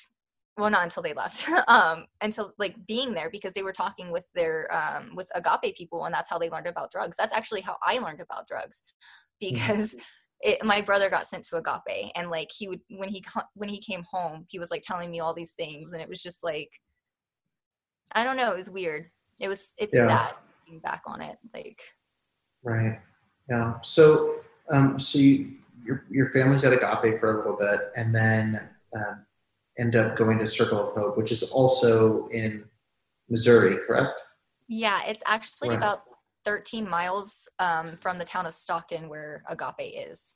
well, 0.57 0.69
not 0.69 0.83
until 0.83 1.03
they 1.03 1.13
left, 1.13 1.47
um, 1.67 2.05
until 2.21 2.53
like 2.57 2.75
being 2.87 3.13
there 3.13 3.29
because 3.29 3.53
they 3.53 3.63
were 3.63 3.73
talking 3.73 4.11
with 4.11 4.25
their 4.33 4.67
um 4.73 5.15
with 5.15 5.29
agape 5.35 5.75
people, 5.75 6.05
and 6.05 6.13
that's 6.13 6.29
how 6.29 6.37
they 6.37 6.49
learned 6.49 6.67
about 6.67 6.91
drugs. 6.91 7.17
That's 7.17 7.33
actually 7.33 7.61
how 7.61 7.77
I 7.83 7.99
learned 7.99 8.21
about 8.21 8.47
drugs 8.47 8.83
because 9.39 9.95
it, 10.41 10.63
my 10.63 10.81
brother 10.81 11.09
got 11.09 11.27
sent 11.27 11.43
to 11.45 11.57
agape 11.57 12.11
and 12.15 12.29
like 12.29 12.49
he 12.55 12.67
would 12.67 12.81
when 12.89 13.09
he 13.09 13.23
when 13.55 13.69
he 13.69 13.79
came 13.79 14.03
home 14.11 14.45
he 14.49 14.59
was 14.59 14.69
like 14.69 14.83
telling 14.83 15.09
me 15.09 15.19
all 15.19 15.33
these 15.33 15.53
things 15.53 15.93
and 15.93 16.01
it 16.01 16.07
was 16.07 16.21
just 16.21 16.43
like 16.43 16.69
i 18.11 18.23
don't 18.23 18.37
know 18.37 18.51
it 18.51 18.55
was 18.55 18.69
weird 18.69 19.09
it 19.39 19.47
was 19.47 19.73
it's 19.79 19.95
Yeah. 19.95 20.07
sad 20.07 20.35
looking 20.67 20.79
back 20.79 21.01
on 21.07 21.21
it 21.21 21.37
like 21.55 21.81
Right. 22.63 22.99
Yeah. 23.49 23.75
So, 23.81 24.41
um, 24.71 24.99
so 24.99 25.19
you, 25.19 25.53
your 25.83 26.05
your 26.09 26.31
family's 26.31 26.65
at 26.65 26.73
Agape 26.73 27.19
for 27.19 27.27
a 27.27 27.37
little 27.37 27.55
bit, 27.57 27.79
and 27.95 28.13
then 28.13 28.59
um, 28.95 29.25
end 29.79 29.95
up 29.95 30.17
going 30.17 30.39
to 30.39 30.47
Circle 30.47 30.89
of 30.89 30.93
Hope, 30.95 31.17
which 31.17 31.31
is 31.31 31.43
also 31.43 32.27
in 32.29 32.65
Missouri, 33.29 33.75
correct? 33.85 34.19
yeah 34.69 35.01
it's 35.07 35.23
actually 35.25 35.69
Right. 35.69 35.77
about 35.77 36.01
13 36.43 36.89
miles 36.89 37.47
um, 37.59 37.95
from 37.95 38.17
the 38.17 38.25
town 38.25 38.45
of 38.45 38.53
stockton 38.53 39.07
where 39.07 39.43
agape 39.47 39.75
is 39.79 40.35